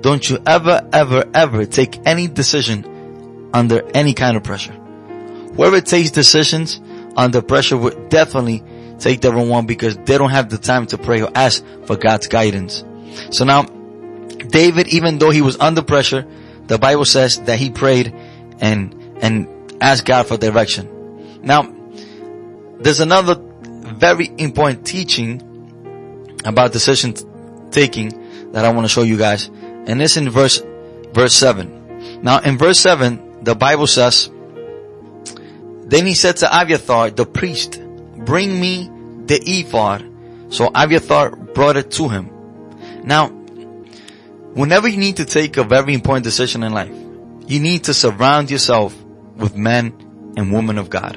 Don't 0.00 0.28
you 0.28 0.38
ever, 0.44 0.84
ever, 0.92 1.30
ever 1.32 1.64
take 1.64 2.00
any 2.04 2.26
decision 2.26 3.50
under 3.54 3.88
any 3.94 4.14
kind 4.14 4.36
of 4.36 4.42
pressure. 4.42 4.72
Whoever 5.54 5.80
takes 5.80 6.10
decisions 6.10 6.80
under 7.18 7.42
pressure 7.42 7.76
would 7.76 8.08
definitely 8.08 8.62
take 8.98 9.20
the 9.20 9.32
wrong 9.32 9.48
one 9.48 9.66
because 9.66 9.96
they 9.96 10.16
don't 10.16 10.30
have 10.30 10.48
the 10.48 10.56
time 10.56 10.86
to 10.86 10.96
pray 10.96 11.20
or 11.20 11.30
ask 11.34 11.64
for 11.84 11.96
God's 11.96 12.28
guidance. 12.28 12.84
So 13.30 13.44
now, 13.44 13.64
David, 13.64 14.88
even 14.88 15.18
though 15.18 15.30
he 15.30 15.42
was 15.42 15.58
under 15.58 15.82
pressure, 15.82 16.26
the 16.66 16.78
Bible 16.78 17.04
says 17.04 17.40
that 17.42 17.58
he 17.58 17.70
prayed 17.70 18.14
and, 18.60 18.94
and 19.20 19.48
asked 19.82 20.06
God 20.06 20.26
for 20.26 20.36
direction. 20.36 21.42
Now, 21.42 21.74
there's 22.78 23.00
another 23.00 23.34
very 23.34 24.30
important 24.38 24.86
teaching 24.86 25.42
about 26.44 26.72
decision 26.72 27.14
taking 27.70 28.52
that 28.52 28.64
I 28.64 28.72
want 28.72 28.84
to 28.84 28.88
show 28.88 29.02
you 29.02 29.18
guys. 29.18 29.48
And 29.48 30.00
it's 30.00 30.16
in 30.16 30.30
verse, 30.30 30.62
verse 31.12 31.34
7. 31.34 32.22
Now 32.22 32.38
in 32.38 32.58
verse 32.58 32.78
7, 32.78 33.42
the 33.42 33.54
Bible 33.54 33.86
says, 33.86 34.30
then 35.88 36.06
he 36.06 36.14
said 36.14 36.36
to 36.38 36.46
Abiathar, 36.46 37.10
the 37.10 37.24
priest, 37.24 37.80
bring 38.16 38.60
me 38.60 38.90
the 39.24 39.40
ephod. 39.42 40.04
So 40.50 40.70
Abiathar 40.74 41.34
brought 41.34 41.76
it 41.76 41.90
to 41.92 42.08
him. 42.08 42.30
Now, 43.04 43.28
whenever 43.28 44.86
you 44.86 44.98
need 44.98 45.16
to 45.16 45.24
take 45.24 45.56
a 45.56 45.64
very 45.64 45.94
important 45.94 46.24
decision 46.24 46.62
in 46.62 46.72
life, 46.72 46.94
you 47.46 47.60
need 47.60 47.84
to 47.84 47.94
surround 47.94 48.50
yourself 48.50 48.94
with 49.36 49.56
men 49.56 49.94
and 50.36 50.52
women 50.52 50.76
of 50.76 50.90
God. 50.90 51.16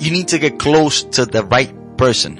You 0.00 0.10
need 0.10 0.28
to 0.28 0.38
get 0.38 0.58
close 0.58 1.04
to 1.04 1.24
the 1.24 1.44
right 1.44 1.72
person. 1.96 2.36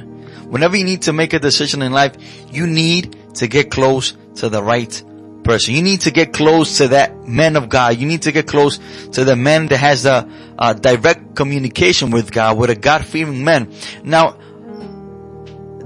Whenever 0.50 0.76
you 0.76 0.84
need 0.84 1.02
to 1.02 1.12
make 1.12 1.32
a 1.34 1.38
decision 1.38 1.82
in 1.82 1.92
life, 1.92 2.16
you 2.50 2.66
need 2.66 3.16
to 3.34 3.46
get 3.46 3.70
close 3.70 4.16
to 4.36 4.48
the 4.48 4.62
right 4.62 5.02
person. 5.44 5.74
You 5.74 5.82
need 5.82 6.02
to 6.02 6.10
get 6.10 6.32
close 6.32 6.78
to 6.78 6.88
that 6.88 7.26
man 7.26 7.56
of 7.56 7.68
God. 7.68 7.96
You 7.96 8.06
need 8.06 8.22
to 8.22 8.32
get 8.32 8.46
close 8.46 8.78
to 9.12 9.24
the 9.24 9.36
man 9.36 9.66
that 9.68 9.78
has 9.78 10.06
a, 10.06 10.28
a 10.58 10.74
direct 10.74 11.34
communication 11.34 12.10
with 12.10 12.30
God, 12.32 12.58
with 12.58 12.70
a 12.70 12.74
God-fearing 12.76 13.44
man. 13.44 13.72
Now, 14.04 14.36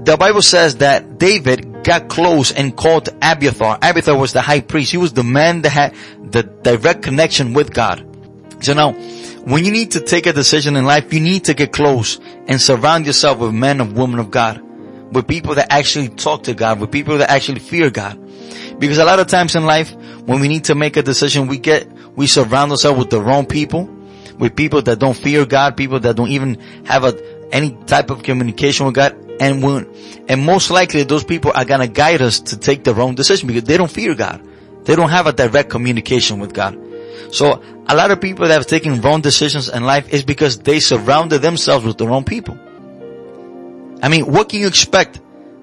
the 0.05 0.17
Bible 0.17 0.43
says 0.43 0.77
that 0.77 1.17
David 1.17 1.83
got 1.83 2.09
close 2.09 2.51
and 2.51 2.75
called 2.75 3.09
Abiathar. 3.21 3.79
Abiathar 3.81 4.17
was 4.17 4.33
the 4.33 4.41
high 4.41 4.61
priest. 4.61 4.91
He 4.91 4.97
was 4.97 5.13
the 5.13 5.23
man 5.23 5.63
that 5.63 5.71
had 5.71 5.95
the 6.31 6.43
direct 6.43 7.01
connection 7.01 7.53
with 7.53 7.73
God. 7.73 8.05
So 8.61 8.73
now, 8.73 8.93
when 8.93 9.65
you 9.65 9.71
need 9.71 9.91
to 9.91 10.01
take 10.01 10.25
a 10.25 10.33
decision 10.33 10.75
in 10.75 10.85
life, 10.85 11.13
you 11.13 11.19
need 11.19 11.45
to 11.45 11.53
get 11.53 11.71
close 11.71 12.19
and 12.47 12.61
surround 12.61 13.05
yourself 13.05 13.39
with 13.39 13.53
men 13.53 13.81
and 13.81 13.95
women 13.95 14.19
of 14.19 14.31
God, 14.31 14.61
with 15.13 15.27
people 15.27 15.55
that 15.55 15.71
actually 15.71 16.09
talk 16.09 16.43
to 16.43 16.53
God, 16.53 16.79
with 16.79 16.91
people 16.91 17.17
that 17.19 17.29
actually 17.29 17.59
fear 17.59 17.89
God. 17.89 18.19
Because 18.79 18.97
a 18.97 19.05
lot 19.05 19.19
of 19.19 19.27
times 19.27 19.55
in 19.55 19.65
life, 19.65 19.93
when 20.25 20.39
we 20.39 20.47
need 20.47 20.65
to 20.65 20.75
make 20.75 20.97
a 20.97 21.03
decision, 21.03 21.47
we 21.47 21.57
get, 21.57 21.87
we 22.15 22.27
surround 22.27 22.71
ourselves 22.71 22.99
with 22.99 23.09
the 23.09 23.21
wrong 23.21 23.45
people, 23.45 23.89
with 24.37 24.55
people 24.55 24.81
that 24.81 24.99
don't 24.99 25.15
fear 25.15 25.45
God, 25.45 25.77
people 25.77 25.99
that 26.01 26.15
don't 26.15 26.29
even 26.29 26.59
have 26.85 27.03
a, 27.03 27.53
any 27.53 27.71
type 27.85 28.09
of 28.09 28.23
communication 28.23 28.85
with 28.85 28.95
God. 28.95 29.15
And 29.39 29.61
when, 29.63 29.87
and 30.27 30.45
most 30.45 30.71
likely 30.71 31.03
those 31.03 31.23
people 31.23 31.51
are 31.53 31.65
gonna 31.65 31.87
guide 31.87 32.21
us 32.21 32.39
to 32.41 32.57
take 32.57 32.83
the 32.83 32.93
wrong 32.93 33.15
decision 33.15 33.47
because 33.47 33.63
they 33.63 33.77
don't 33.77 33.91
fear 33.91 34.15
God. 34.15 34.45
They 34.83 34.95
don't 34.95 35.09
have 35.09 35.27
a 35.27 35.33
direct 35.33 35.69
communication 35.69 36.39
with 36.39 36.53
God. 36.53 36.79
So 37.31 37.61
a 37.87 37.95
lot 37.95 38.11
of 38.11 38.21
people 38.21 38.47
that 38.47 38.53
have 38.53 38.67
taken 38.67 39.01
wrong 39.01 39.21
decisions 39.21 39.67
in 39.67 39.83
life 39.83 40.13
is 40.13 40.23
because 40.23 40.59
they 40.59 40.79
surrounded 40.79 41.41
themselves 41.41 41.85
with 41.85 41.97
the 41.97 42.07
wrong 42.07 42.23
people. 42.23 42.57
I 44.01 44.09
mean, 44.09 44.31
what 44.31 44.49
can 44.49 44.59
you 44.59 44.67
expect 44.67 45.19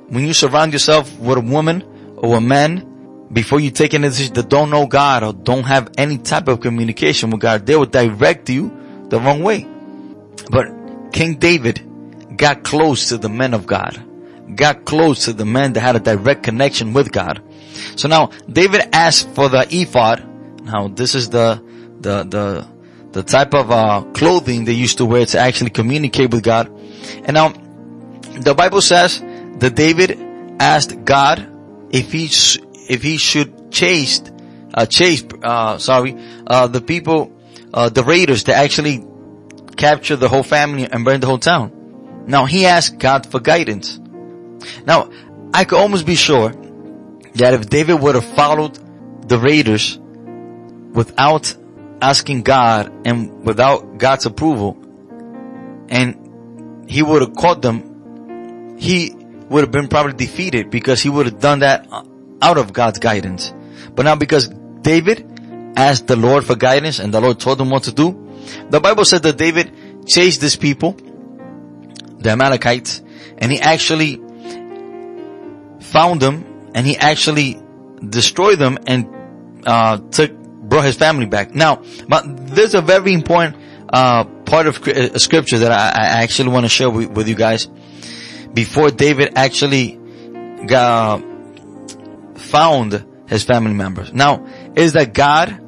when 0.09 0.27
you 0.27 0.33
surround 0.33 0.73
yourself 0.73 1.19
with 1.19 1.39
a 1.39 1.41
woman 1.41 1.83
or 2.17 2.37
a 2.37 2.41
man 2.41 2.92
before 3.33 3.61
you 3.61 3.71
take 3.71 3.95
any 3.95 4.09
decision 4.09 4.35
that 4.35 4.49
don't 4.49 4.71
know 4.71 4.87
God 4.87 5.23
or 5.23 5.33
don't 5.33 5.65
have 5.65 5.91
any 5.97 6.19
type 6.19 6.49
of 6.49 6.61
communication 6.61 7.31
with 7.31 7.41
God? 7.41 7.67
They 7.67 7.77
will 7.77 7.87
direct 7.87 8.51
you 8.51 9.07
the 9.09 9.19
wrong 9.21 9.43
way. 9.43 9.67
But 10.51 11.13
King 11.13 11.37
David 11.37 12.37
got 12.37 12.65
close 12.65 13.09
to 13.09 13.19
the 13.19 13.29
men 13.29 13.55
of 13.55 13.67
God, 13.67 14.03
got 14.57 14.85
close 14.85 15.27
to 15.27 15.33
the 15.33 15.45
men 15.45 15.73
that 15.75 15.81
had 15.81 15.97
a 15.97 16.01
direct 16.01 16.43
connection 16.43 16.93
with 16.93 17.13
God. 17.13 17.43
So 17.97 18.09
now 18.09 18.31
David 18.51 18.83
asked 18.93 19.31
for 19.31 19.49
the 19.49 19.67
ephod. 19.71 20.29
Now 20.65 20.89
this 20.89 21.15
is 21.15 21.31
the, 21.31 21.63
the, 22.01 22.25
the, 22.25 22.67
the 23.13 23.23
type 23.23 23.55
of, 23.55 23.71
uh, 23.71 24.03
clothing 24.15 24.65
they 24.65 24.73
used 24.73 24.99
to 24.99 25.07
wear 25.07 25.25
to 25.27 25.39
actually 25.39 25.71
communicate 25.71 26.31
with 26.31 26.43
God. 26.43 26.69
And 27.25 27.35
now 27.35 27.53
the 28.41 28.55
Bible 28.55 28.81
says 28.81 29.21
that 29.21 29.75
David 29.75 30.19
asked 30.61 31.05
God 31.05 31.49
if 31.91 32.13
he, 32.13 32.27
if 32.89 33.03
he 33.03 33.17
should 33.17 33.71
chase, 33.71 34.23
uh, 34.75 34.87
chase, 34.87 35.25
uh, 35.43 35.79
sorry, 35.79 36.17
uh, 36.47 36.67
the 36.67 36.81
people, 36.81 37.33
uh, 37.73 37.89
the 37.89 38.03
raiders 38.03 38.45
to 38.45 38.55
actually 38.55 39.05
capture 39.77 40.17
the 40.17 40.29
whole 40.29 40.43
family 40.43 40.89
and 40.91 41.05
burn 41.05 41.21
the 41.21 41.27
whole 41.27 41.39
town. 41.39 42.25
Now 42.27 42.45
he 42.47 42.67
asked 42.67 42.99
God 42.99 43.27
for 43.27 43.41
guidance. 43.41 43.99
Now 44.85 45.11
I 45.55 45.65
could 45.65 45.79
almost 45.79 46.07
be 46.07 46.15
sure 46.15 46.51
that 47.35 47.55
if 47.55 47.69
David 47.69 48.01
would 48.01 48.15
have 48.15 48.25
followed 48.25 48.79
the 49.29 49.39
raiders 49.39 49.99
without 50.93 51.55
asking 52.01 52.43
God 52.43 52.93
and 53.07 53.45
without 53.45 53.99
God's 53.99 54.27
approval 54.27 54.77
and 55.89 56.89
he 56.89 57.03
would 57.03 57.23
have 57.23 57.35
caught 57.35 57.63
them, 57.63 58.77
he 58.79 59.15
would 59.49 59.63
have 59.63 59.71
been 59.71 59.89
probably 59.89 60.15
defeated 60.15 60.71
because 60.71 61.01
he 61.03 61.09
would 61.09 61.27
have 61.27 61.41
done 61.41 61.61
that 61.61 61.87
out 62.43 62.59
of 62.59 62.73
God's 62.73 62.99
guidance. 62.99 63.53
But 63.95 64.05
now 64.05 64.17
because 64.17 64.49
David 64.49 65.27
asked 65.77 66.07
the 66.07 66.17
Lord 66.17 66.45
for 66.45 66.57
guidance 66.57 66.99
and 66.99 67.15
the 67.15 67.21
Lord 67.21 67.41
told 67.41 67.61
him 67.61 67.71
what 67.71 67.85
to 67.85 67.93
do, 67.93 68.19
the 68.69 68.81
Bible 68.81 69.05
said 69.05 69.23
that 69.23 69.39
David 69.39 70.07
chased 70.07 70.41
these 70.41 70.57
people, 70.57 70.93
the 72.19 72.31
Amalekites, 72.31 73.03
and 73.39 73.51
he 73.51 73.61
actually 73.61 74.17
found 75.81 76.21
them 76.21 76.71
and 76.75 76.87
he 76.87 76.97
actually 76.97 77.61
destroyed 78.07 78.59
them 78.59 78.79
and 78.87 79.09
uh, 79.67 79.99
took 80.11 80.33
brought 80.73 80.85
his 80.85 80.97
family 80.97 81.27
back. 81.27 81.55
Now, 81.55 81.83
but 82.09 82.25
there's 82.49 82.75
a 82.75 82.81
very 82.81 83.13
important 83.13 83.57
uh, 83.93 84.25
part 84.25 84.67
of 84.67 84.87
uh, 84.89 85.19
scripture 85.19 85.59
that 85.59 85.71
I, 85.71 85.89
I 85.89 86.23
actually 86.23 86.51
want 86.51 86.65
to 86.65 86.71
share 86.71 86.89
with, 86.89 87.11
with, 87.11 87.29
you 87.29 87.35
guys. 87.35 87.69
Before 88.55 88.91
David 88.91 89.33
actually 89.37 90.01
got, 90.67 91.23
found 92.43 93.05
his 93.27 93.45
family 93.45 93.75
members. 93.75 94.13
Now, 94.13 94.47
is 94.77 94.93
that 94.93 95.15
God, 95.15 95.59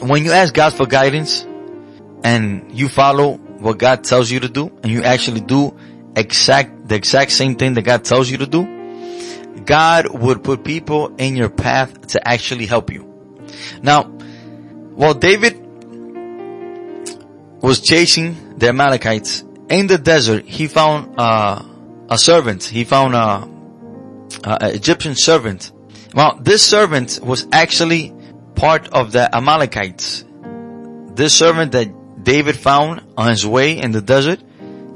when 0.00 0.24
you 0.24 0.32
ask 0.32 0.54
God 0.54 0.72
for 0.72 0.86
guidance 0.86 1.42
and 2.22 2.70
you 2.72 2.88
follow 2.88 3.36
what 3.36 3.78
God 3.78 4.04
tells 4.04 4.30
you 4.30 4.40
to 4.40 4.48
do 4.48 4.68
and 4.82 4.92
you 4.92 5.02
actually 5.02 5.40
do 5.40 5.76
exact, 6.16 6.88
the 6.88 6.94
exact 6.94 7.32
same 7.32 7.56
thing 7.56 7.74
that 7.74 7.82
God 7.82 8.04
tells 8.04 8.30
you 8.30 8.38
to 8.38 8.46
do, 8.46 9.64
God 9.64 10.08
would 10.18 10.42
put 10.42 10.64
people 10.64 11.14
in 11.16 11.36
your 11.36 11.48
path 11.48 12.08
to 12.08 12.28
actually 12.28 12.66
help 12.66 12.92
you. 12.92 13.08
Now, 13.82 14.04
while 14.04 15.14
David 15.14 15.58
was 17.62 17.80
chasing 17.80 18.58
the 18.58 18.68
Amalekites 18.68 19.44
in 19.68 19.86
the 19.86 19.98
desert, 19.98 20.44
he 20.44 20.66
found 20.66 21.18
uh, 21.18 21.62
a 22.08 22.18
servant. 22.18 22.64
He 22.64 22.84
found 22.84 23.14
a, 23.14 23.48
a 24.44 24.74
Egyptian 24.74 25.14
servant. 25.14 25.72
Well, 26.14 26.38
this 26.42 26.62
servant 26.62 27.20
was 27.22 27.46
actually 27.52 28.12
part 28.54 28.88
of 28.88 29.12
the 29.12 29.34
Amalekites. 29.34 30.24
This 31.14 31.34
servant 31.34 31.72
that 31.72 32.22
David 32.22 32.56
found 32.56 33.02
on 33.16 33.28
his 33.28 33.46
way 33.46 33.78
in 33.78 33.92
the 33.92 34.02
desert, 34.02 34.40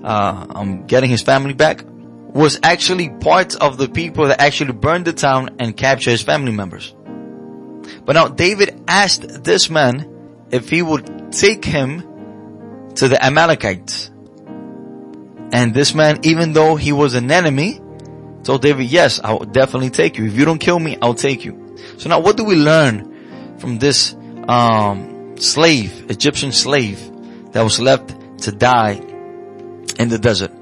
uh, 0.04 0.46
um, 0.50 0.86
getting 0.86 1.10
his 1.10 1.22
family 1.22 1.54
back, 1.54 1.84
was 1.86 2.60
actually 2.62 3.08
part 3.08 3.56
of 3.56 3.78
the 3.78 3.88
people 3.88 4.28
that 4.28 4.40
actually 4.40 4.72
burned 4.72 5.06
the 5.06 5.12
town 5.12 5.56
and 5.58 5.74
captured 5.76 6.10
his 6.10 6.22
family 6.22 6.52
members. 6.52 6.94
But 8.04 8.12
now 8.12 8.28
David 8.28 8.82
asked 8.86 9.42
this 9.42 9.70
man 9.70 10.46
if 10.50 10.68
he 10.68 10.82
would 10.82 11.32
take 11.32 11.64
him 11.64 12.92
to 12.96 13.08
the 13.08 13.24
Amalekites. 13.24 14.10
And 15.52 15.72
this 15.72 15.94
man, 15.94 16.20
even 16.24 16.52
though 16.52 16.76
he 16.76 16.92
was 16.92 17.14
an 17.14 17.30
enemy, 17.30 17.80
told 18.46 18.62
David, 18.62 18.86
yes, 18.86 19.20
I'll 19.22 19.40
definitely 19.40 19.90
take 19.90 20.18
you. 20.18 20.26
If 20.26 20.34
you 20.34 20.44
don't 20.44 20.58
kill 20.58 20.78
me, 20.78 20.96
I'll 21.02 21.14
take 21.14 21.44
you. 21.44 21.76
So 21.98 22.08
now 22.08 22.20
what 22.20 22.36
do 22.36 22.44
we 22.44 22.54
learn 22.54 23.58
from 23.58 23.78
this, 23.78 24.14
um, 24.48 25.36
slave, 25.36 26.10
Egyptian 26.10 26.52
slave 26.52 27.00
that 27.52 27.62
was 27.62 27.80
left 27.80 28.14
to 28.42 28.52
die 28.52 29.00
in 29.98 30.08
the 30.08 30.18
desert? 30.18 30.52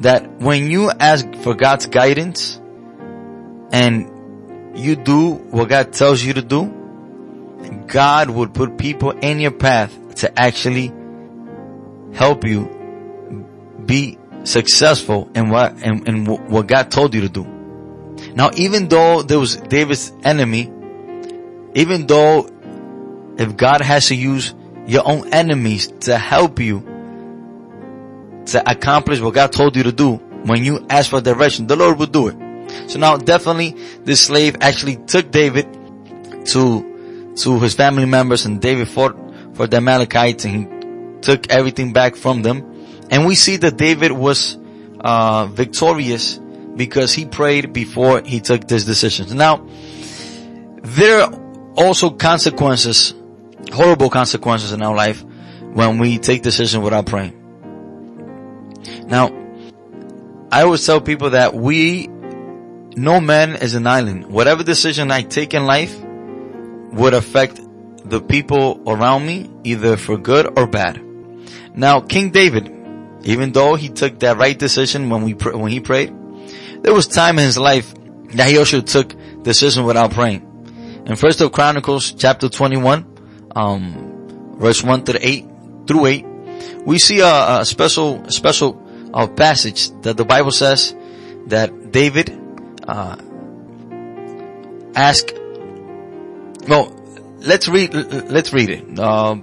that 0.00 0.30
when 0.40 0.70
you 0.70 0.90
ask 0.90 1.26
for 1.36 1.54
God's 1.54 1.86
guidance 1.86 2.60
and 3.72 4.78
you 4.78 4.96
do 4.96 5.30
what 5.30 5.68
God 5.68 5.92
tells 5.92 6.22
you 6.22 6.34
to 6.34 6.42
do, 6.42 6.72
God 7.86 8.30
would 8.30 8.52
put 8.52 8.76
people 8.76 9.10
in 9.10 9.40
your 9.40 9.52
path 9.52 10.16
to 10.16 10.38
actually 10.38 10.92
help 12.12 12.44
you 12.44 12.72
be 13.84 14.18
successful 14.46 15.30
in 15.34 15.50
what, 15.50 15.82
in, 15.82 16.06
in 16.06 16.24
what 16.26 16.66
God 16.66 16.90
told 16.90 17.14
you 17.14 17.22
to 17.22 17.28
do. 17.28 17.44
Now, 18.34 18.50
even 18.54 18.88
though 18.88 19.22
there 19.22 19.38
was 19.38 19.56
David's 19.56 20.12
enemy, 20.22 20.72
even 21.74 22.06
though 22.06 22.48
if 23.38 23.56
God 23.56 23.80
has 23.80 24.08
to 24.08 24.14
use 24.14 24.54
your 24.86 25.06
own 25.06 25.32
enemies 25.32 25.88
to 26.00 26.16
help 26.16 26.60
you 26.60 26.80
to 28.46 28.70
accomplish 28.70 29.20
what 29.20 29.34
God 29.34 29.52
told 29.52 29.76
you 29.76 29.82
to 29.82 29.92
do, 29.92 30.14
when 30.14 30.64
you 30.64 30.86
ask 30.88 31.10
for 31.10 31.20
direction, 31.20 31.66
the 31.66 31.76
Lord 31.76 31.98
will 31.98 32.06
do 32.06 32.28
it. 32.28 32.90
So 32.90 32.98
now 32.98 33.16
definitely 33.16 33.76
this 34.04 34.20
slave 34.20 34.56
actually 34.60 34.96
took 34.96 35.30
David 35.30 35.66
to, 36.46 37.34
to 37.36 37.60
his 37.60 37.74
family 37.74 38.06
members 38.06 38.46
and 38.46 38.60
David 38.60 38.88
fought 38.88 39.16
for 39.54 39.66
the 39.66 39.78
Amalekites 39.78 40.44
and 40.44 40.54
he 40.54 41.20
took 41.20 41.50
everything 41.50 41.92
back 41.92 42.14
from 42.14 42.42
them. 42.42 42.75
And 43.10 43.26
we 43.26 43.34
see 43.34 43.56
that 43.58 43.76
David 43.76 44.12
was, 44.12 44.58
uh, 45.00 45.46
victorious 45.46 46.38
because 46.76 47.12
he 47.12 47.24
prayed 47.24 47.72
before 47.72 48.22
he 48.22 48.40
took 48.40 48.66
this 48.68 48.84
decision. 48.84 49.36
Now, 49.36 49.66
there 50.82 51.22
are 51.22 51.32
also 51.76 52.10
consequences, 52.10 53.14
horrible 53.72 54.10
consequences 54.10 54.72
in 54.72 54.82
our 54.82 54.94
life 54.94 55.24
when 55.72 55.98
we 55.98 56.18
take 56.18 56.42
decisions 56.42 56.82
without 56.82 57.06
praying. 57.06 57.34
Now, 59.06 59.30
I 60.50 60.62
always 60.62 60.84
tell 60.84 61.00
people 61.00 61.30
that 61.30 61.54
we, 61.54 62.06
no 62.96 63.20
man 63.20 63.56
is 63.56 63.74
an 63.74 63.86
island. 63.86 64.26
Whatever 64.26 64.62
decision 64.62 65.10
I 65.10 65.22
take 65.22 65.54
in 65.54 65.66
life 65.66 65.94
would 66.92 67.14
affect 67.14 67.60
the 68.08 68.20
people 68.20 68.80
around 68.86 69.26
me 69.26 69.50
either 69.64 69.96
for 69.96 70.16
good 70.16 70.58
or 70.58 70.66
bad. 70.66 71.02
Now, 71.74 72.00
King 72.00 72.30
David, 72.30 72.72
even 73.26 73.52
though 73.52 73.74
he 73.74 73.88
took 73.88 74.20
that 74.20 74.36
right 74.36 74.58
decision 74.58 75.10
when 75.10 75.22
we, 75.22 75.32
when 75.32 75.70
he 75.70 75.80
prayed, 75.80 76.14
there 76.82 76.94
was 76.94 77.06
time 77.06 77.38
in 77.38 77.44
his 77.44 77.58
life 77.58 77.92
that 78.34 78.48
he 78.48 78.58
also 78.58 78.80
took 78.80 79.14
decision 79.42 79.84
without 79.84 80.12
praying. 80.12 80.42
In 81.06 81.16
First 81.16 81.40
of 81.40 81.52
Chronicles 81.52 82.12
chapter 82.12 82.48
21, 82.48 83.50
um, 83.54 84.56
verse 84.58 84.82
1 84.82 85.04
to 85.04 85.26
8, 85.26 85.46
through 85.86 86.06
8, 86.06 86.26
we 86.84 86.98
see 86.98 87.20
a, 87.20 87.60
a 87.60 87.64
special, 87.64 88.28
special 88.30 88.82
uh, 89.12 89.26
passage 89.26 89.90
that 90.02 90.16
the 90.16 90.24
Bible 90.24 90.50
says 90.50 90.94
that 91.46 91.92
David 91.92 92.30
uh, 92.86 93.16
asked. 94.94 95.32
Well, 96.68 96.92
let's 97.38 97.68
read. 97.68 97.94
Let's 97.94 98.52
read 98.52 98.70
it. 98.70 98.98
Uh, 98.98 99.36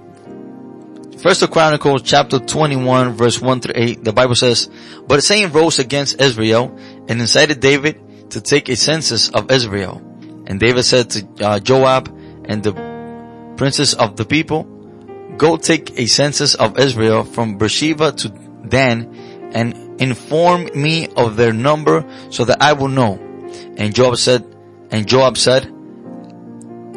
First 1.24 1.40
of 1.40 1.50
Chronicles 1.50 2.02
chapter 2.02 2.38
21 2.38 3.14
verse 3.14 3.40
1 3.40 3.60
through 3.62 3.72
8, 3.74 4.04
the 4.04 4.12
Bible 4.12 4.34
says, 4.34 4.68
But 5.06 5.22
Satan 5.24 5.52
rose 5.52 5.78
against 5.78 6.20
Israel 6.20 6.76
and 7.08 7.18
incited 7.18 7.60
David 7.60 8.30
to 8.32 8.42
take 8.42 8.68
a 8.68 8.76
census 8.76 9.30
of 9.30 9.50
Israel. 9.50 10.02
And 10.46 10.60
David 10.60 10.82
said 10.82 11.08
to 11.12 11.26
uh, 11.40 11.60
Joab 11.60 12.14
and 12.44 12.62
the 12.62 12.74
princes 13.56 13.94
of 13.94 14.16
the 14.16 14.26
people, 14.26 14.64
go 15.38 15.56
take 15.56 15.98
a 15.98 16.04
census 16.04 16.56
of 16.56 16.78
Israel 16.78 17.24
from 17.24 17.56
Beersheba 17.56 18.12
to 18.12 18.28
Dan 18.68 19.50
and 19.54 20.02
inform 20.02 20.68
me 20.74 21.08
of 21.16 21.36
their 21.36 21.54
number 21.54 22.04
so 22.28 22.44
that 22.44 22.60
I 22.60 22.74
will 22.74 22.88
know. 22.88 23.14
And 23.78 23.94
Joab 23.94 24.18
said, 24.18 24.44
and 24.90 25.08
Joab 25.08 25.38
said, 25.38 25.72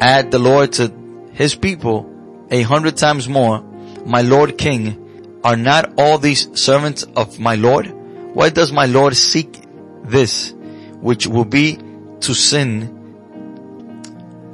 add 0.02 0.30
the 0.30 0.38
Lord 0.38 0.74
to 0.74 0.92
his 1.32 1.54
people 1.54 2.14
a 2.50 2.60
hundred 2.60 2.98
times 2.98 3.26
more, 3.26 3.64
my 4.08 4.22
Lord 4.22 4.56
King, 4.56 5.40
are 5.44 5.56
not 5.56 5.92
all 5.98 6.16
these 6.16 6.48
servants 6.58 7.02
of 7.02 7.38
my 7.38 7.56
Lord? 7.56 7.92
Why 8.34 8.48
does 8.48 8.72
my 8.72 8.86
Lord 8.86 9.14
seek 9.14 9.62
this, 10.02 10.54
which 11.00 11.26
will 11.26 11.44
be 11.44 11.78
to 12.20 12.34
sin 12.34 12.94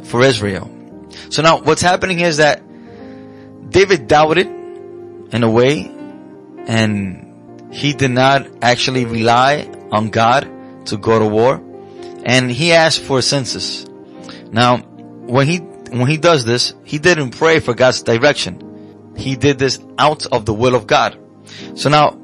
for 0.02 0.22
Israel? 0.22 0.68
So 1.30 1.42
now 1.42 1.60
what's 1.60 1.82
happening 1.82 2.18
is 2.18 2.38
that 2.38 2.62
David 3.70 4.08
doubted 4.08 4.48
in 4.48 5.42
a 5.44 5.50
way 5.50 5.84
and 6.66 7.72
he 7.72 7.92
did 7.92 8.10
not 8.10 8.48
actually 8.60 9.04
rely 9.04 9.70
on 9.92 10.10
God 10.10 10.50
to 10.86 10.96
go 10.96 11.20
to 11.20 11.26
war 11.26 11.62
and 12.24 12.50
he 12.50 12.72
asked 12.72 13.02
for 13.02 13.18
a 13.20 13.22
census. 13.22 13.86
Now 14.50 14.78
when 14.78 15.46
he 15.46 15.58
when 15.58 16.08
he 16.08 16.16
does 16.16 16.44
this, 16.44 16.74
he 16.82 16.98
didn't 16.98 17.30
pray 17.38 17.60
for 17.60 17.72
God's 17.72 18.02
direction. 18.02 18.63
He 19.16 19.36
did 19.36 19.58
this 19.58 19.78
out 19.98 20.26
of 20.26 20.44
the 20.44 20.54
will 20.54 20.74
of 20.74 20.86
God. 20.86 21.18
So 21.74 21.88
now, 21.88 22.18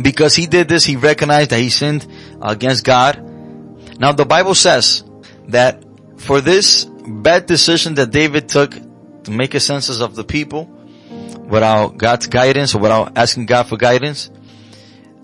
because 0.00 0.34
he 0.34 0.46
did 0.46 0.68
this, 0.68 0.84
he 0.84 0.96
recognized 0.96 1.50
that 1.50 1.60
he 1.60 1.70
sinned 1.70 2.06
against 2.40 2.84
God. 2.84 3.18
Now 3.98 4.12
the 4.12 4.24
Bible 4.24 4.54
says 4.54 5.04
that 5.48 5.84
for 6.16 6.40
this 6.40 6.84
bad 6.84 7.46
decision 7.46 7.94
that 7.94 8.10
David 8.10 8.48
took 8.48 8.72
to 9.24 9.30
make 9.30 9.54
a 9.54 9.60
census 9.60 10.00
of 10.00 10.14
the 10.14 10.24
people 10.24 10.64
without 11.48 11.96
God's 11.96 12.26
guidance 12.26 12.74
or 12.74 12.78
without 12.78 13.16
asking 13.16 13.46
God 13.46 13.64
for 13.64 13.76
guidance, 13.76 14.30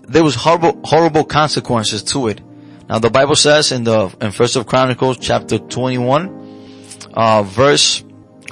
there 0.03 0.23
was 0.23 0.35
horrible, 0.35 0.79
horrible 0.83 1.23
consequences 1.23 2.03
to 2.03 2.27
it. 2.27 2.41
Now 2.89 2.99
the 2.99 3.09
Bible 3.09 3.35
says 3.35 3.71
in 3.71 3.83
the, 3.83 4.15
in 4.21 4.31
First 4.31 4.55
of 4.55 4.65
Chronicles 4.65 5.17
chapter 5.17 5.57
21, 5.57 7.09
uh, 7.13 7.43
verse 7.43 8.03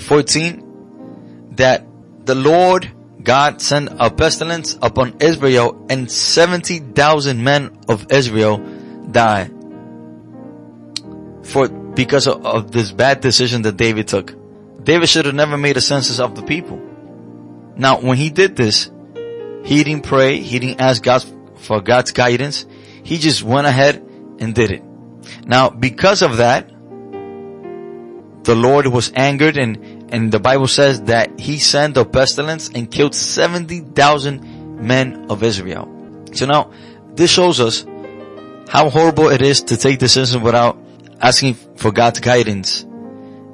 14 0.01 1.51
that 1.51 1.85
the 2.25 2.35
Lord 2.35 2.91
God 3.23 3.61
sent 3.61 3.89
a 3.99 4.11
pestilence 4.11 4.77
upon 4.81 5.17
Israel 5.19 5.85
and 5.89 6.11
70,000 6.11 7.43
men 7.43 7.77
of 7.87 8.11
Israel 8.11 8.57
died 9.11 9.51
for, 11.43 11.69
because 11.69 12.27
of, 12.27 12.45
of 12.45 12.71
this 12.71 12.91
bad 12.91 13.21
decision 13.21 13.61
that 13.63 13.77
David 13.77 14.07
took. 14.07 14.33
David 14.83 15.09
should 15.09 15.25
have 15.25 15.35
never 15.35 15.57
made 15.57 15.77
a 15.77 15.81
census 15.81 16.19
of 16.19 16.35
the 16.35 16.43
people. 16.43 16.77
Now, 17.75 17.99
when 17.99 18.17
he 18.17 18.29
did 18.29 18.55
this, 18.55 18.91
he 19.63 19.83
didn't 19.83 20.03
pray, 20.03 20.39
he 20.39 20.59
didn't 20.59 20.81
ask 20.81 21.01
God 21.01 21.25
for 21.57 21.81
God's 21.81 22.11
guidance. 22.11 22.65
He 23.03 23.17
just 23.17 23.43
went 23.43 23.67
ahead 23.67 23.97
and 24.39 24.53
did 24.53 24.71
it. 24.71 24.83
Now, 25.45 25.69
because 25.69 26.21
of 26.21 26.37
that, 26.37 26.69
the 28.43 28.55
Lord 28.55 28.85
was 28.87 29.11
angered 29.15 29.57
and, 29.57 29.94
and 30.09 30.31
the 30.31 30.39
Bible 30.39 30.67
says 30.67 31.03
that 31.03 31.39
he 31.39 31.57
sent 31.57 31.97
a 31.97 32.05
pestilence 32.05 32.69
and 32.69 32.89
killed 32.89 33.15
70,000 33.15 34.79
men 34.79 35.27
of 35.29 35.43
Israel. 35.43 35.91
So 36.33 36.45
now, 36.45 36.71
this 37.15 37.31
shows 37.31 37.59
us 37.59 37.85
how 38.67 38.89
horrible 38.89 39.29
it 39.29 39.41
is 39.41 39.61
to 39.63 39.77
take 39.77 39.99
decisions 39.99 40.41
without 40.41 40.77
asking 41.21 41.53
for 41.53 41.91
God's 41.91 42.19
guidance. 42.19 42.85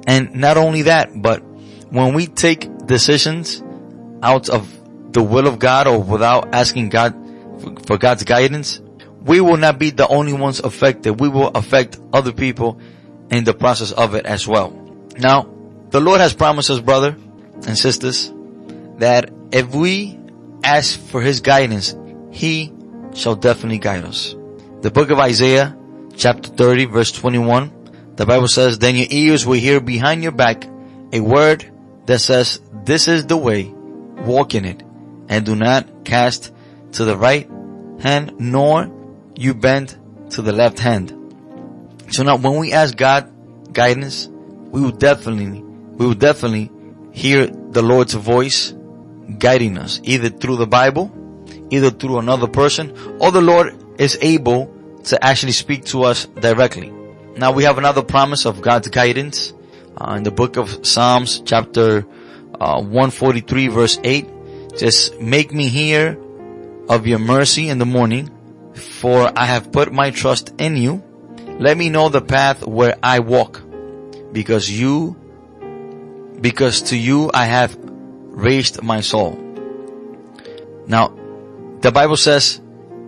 And 0.06 0.34
not 0.34 0.56
only 0.56 0.82
that, 0.82 1.10
but 1.14 1.42
when 1.90 2.14
we 2.14 2.26
take 2.26 2.86
decisions 2.86 3.62
out 4.22 4.48
of 4.48 4.68
the 5.12 5.22
will 5.22 5.46
of 5.46 5.58
God 5.58 5.86
or 5.86 6.02
without 6.02 6.54
asking 6.54 6.88
God 6.88 7.14
for 7.86 7.98
God's 7.98 8.24
guidance, 8.24 8.80
we 9.20 9.40
will 9.40 9.56
not 9.56 9.78
be 9.78 9.90
the 9.90 10.08
only 10.08 10.32
ones 10.32 10.58
affected. 10.60 11.20
We 11.20 11.28
will 11.28 11.48
affect 11.48 12.00
other 12.12 12.32
people 12.32 12.80
in 13.30 13.44
the 13.44 13.54
process 13.54 13.92
of 13.92 14.14
it 14.14 14.26
as 14.26 14.48
well. 14.48 14.70
Now, 15.18 15.51
the 15.92 16.00
Lord 16.00 16.20
has 16.20 16.32
promised 16.34 16.70
us, 16.70 16.80
brother 16.80 17.16
and 17.66 17.78
sisters, 17.78 18.32
that 18.96 19.30
if 19.52 19.74
we 19.74 20.18
ask 20.64 20.98
for 20.98 21.20
His 21.20 21.40
guidance, 21.40 21.94
He 22.30 22.72
shall 23.14 23.36
definitely 23.36 23.78
guide 23.78 24.04
us. 24.04 24.34
The 24.80 24.90
book 24.90 25.10
of 25.10 25.18
Isaiah, 25.18 25.76
chapter 26.16 26.48
30, 26.48 26.86
verse 26.86 27.12
21, 27.12 28.14
the 28.16 28.24
Bible 28.24 28.48
says, 28.48 28.78
Then 28.78 28.96
your 28.96 29.06
ears 29.10 29.46
will 29.46 29.58
hear 29.58 29.80
behind 29.80 30.22
your 30.22 30.32
back 30.32 30.64
a 31.12 31.20
word 31.20 31.70
that 32.06 32.20
says, 32.20 32.60
This 32.84 33.06
is 33.06 33.26
the 33.26 33.36
way, 33.36 33.64
walk 33.64 34.54
in 34.54 34.64
it, 34.64 34.82
and 35.28 35.44
do 35.44 35.54
not 35.54 36.06
cast 36.06 36.52
to 36.92 37.04
the 37.04 37.16
right 37.16 37.48
hand, 38.00 38.40
nor 38.40 38.90
you 39.36 39.54
bend 39.54 39.96
to 40.30 40.40
the 40.40 40.52
left 40.52 40.78
hand. 40.78 41.10
So 42.08 42.22
now 42.22 42.36
when 42.36 42.56
we 42.56 42.72
ask 42.72 42.96
God 42.96 43.30
guidance, 43.72 44.26
we 44.26 44.80
will 44.80 44.90
definitely, 44.90 45.61
we 45.96 46.06
will 46.06 46.14
definitely 46.14 46.70
hear 47.12 47.46
the 47.46 47.82
Lord's 47.82 48.14
voice 48.14 48.74
guiding 49.38 49.78
us, 49.78 50.00
either 50.02 50.28
through 50.28 50.56
the 50.56 50.66
Bible, 50.66 51.12
either 51.70 51.90
through 51.90 52.18
another 52.18 52.48
person, 52.48 52.96
or 53.20 53.30
the 53.30 53.40
Lord 53.40 53.74
is 53.98 54.18
able 54.20 54.74
to 55.04 55.22
actually 55.24 55.52
speak 55.52 55.84
to 55.86 56.04
us 56.04 56.26
directly. 56.26 56.92
Now 57.36 57.52
we 57.52 57.64
have 57.64 57.78
another 57.78 58.02
promise 58.02 58.44
of 58.44 58.60
God's 58.60 58.88
guidance 58.88 59.52
uh, 59.96 60.14
in 60.14 60.22
the 60.22 60.30
book 60.30 60.56
of 60.56 60.86
Psalms 60.86 61.42
chapter 61.44 62.06
uh, 62.60 62.80
143 62.80 63.68
verse 63.68 63.98
8. 64.02 64.28
Just 64.76 65.20
make 65.20 65.52
me 65.52 65.68
hear 65.68 66.18
of 66.88 67.06
your 67.06 67.18
mercy 67.18 67.68
in 67.68 67.78
the 67.78 67.86
morning, 67.86 68.30
for 68.74 69.30
I 69.36 69.46
have 69.46 69.72
put 69.72 69.92
my 69.92 70.10
trust 70.10 70.54
in 70.58 70.76
you. 70.76 71.02
Let 71.58 71.76
me 71.76 71.90
know 71.90 72.08
the 72.08 72.20
path 72.20 72.66
where 72.66 72.98
I 73.02 73.20
walk 73.20 73.62
because 74.32 74.70
you, 74.70 75.16
because 76.42 76.82
to 76.90 76.96
you 76.98 77.30
I 77.32 77.46
have 77.46 77.78
raised 77.80 78.82
my 78.82 79.00
soul. 79.00 79.38
Now, 80.86 81.16
the 81.80 81.92
Bible 81.92 82.16
says, 82.16 82.60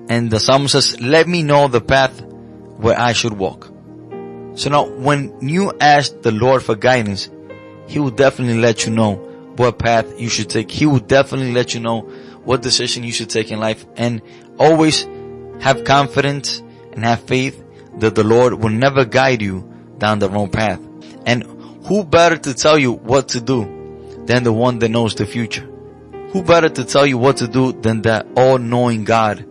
and 0.08 0.30
the 0.30 0.40
Psalm 0.40 0.68
says, 0.68 1.00
let 1.00 1.26
me 1.26 1.42
know 1.42 1.68
the 1.68 1.80
path 1.80 2.22
where 2.22 2.98
I 2.98 3.12
should 3.12 3.32
walk. 3.32 3.70
So 4.54 4.70
now, 4.70 4.86
when 4.88 5.40
you 5.40 5.72
ask 5.80 6.22
the 6.22 6.30
Lord 6.30 6.62
for 6.62 6.76
guidance, 6.76 7.28
He 7.88 7.98
will 7.98 8.10
definitely 8.10 8.60
let 8.60 8.86
you 8.86 8.92
know 8.92 9.16
what 9.56 9.78
path 9.78 10.20
you 10.20 10.28
should 10.28 10.48
take. 10.48 10.70
He 10.70 10.86
will 10.86 11.00
definitely 11.00 11.52
let 11.52 11.74
you 11.74 11.80
know 11.80 12.02
what 12.44 12.62
decision 12.62 13.02
you 13.02 13.12
should 13.12 13.30
take 13.30 13.50
in 13.50 13.58
life 13.58 13.84
and 13.96 14.22
always 14.58 15.06
have 15.60 15.84
confidence 15.84 16.62
and 16.92 17.04
have 17.04 17.20
faith 17.20 17.62
that 17.98 18.14
the 18.14 18.24
Lord 18.24 18.54
will 18.54 18.70
never 18.70 19.04
guide 19.04 19.42
you 19.42 19.68
down 19.98 20.18
the 20.18 20.28
wrong 20.28 20.50
path. 20.50 20.80
And 21.26 21.53
who 21.86 22.02
better 22.04 22.38
to 22.38 22.54
tell 22.54 22.78
you 22.78 22.92
what 22.92 23.28
to 23.30 23.40
do 23.40 24.22
than 24.24 24.42
the 24.42 24.52
one 24.52 24.78
that 24.78 24.88
knows 24.88 25.14
the 25.14 25.26
future? 25.26 25.68
Who 26.30 26.42
better 26.42 26.68
to 26.68 26.84
tell 26.84 27.06
you 27.06 27.18
what 27.18 27.38
to 27.38 27.48
do 27.48 27.72
than 27.72 28.02
that 28.02 28.26
all-knowing 28.36 29.04
God 29.04 29.46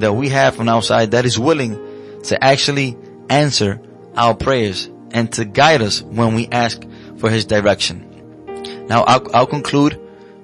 that 0.00 0.12
we 0.12 0.28
have 0.28 0.60
on 0.60 0.68
our 0.68 0.82
side 0.82 1.10
that 1.10 1.26
is 1.26 1.38
willing 1.38 1.74
to 2.24 2.42
actually 2.42 2.96
answer 3.28 3.80
our 4.16 4.34
prayers 4.34 4.88
and 5.10 5.32
to 5.32 5.44
guide 5.44 5.82
us 5.82 6.00
when 6.00 6.34
we 6.34 6.48
ask 6.48 6.82
for 7.18 7.28
his 7.28 7.44
direction. 7.44 8.86
Now 8.86 9.02
I'll, 9.02 9.34
I'll 9.34 9.46
conclude, 9.46 10.00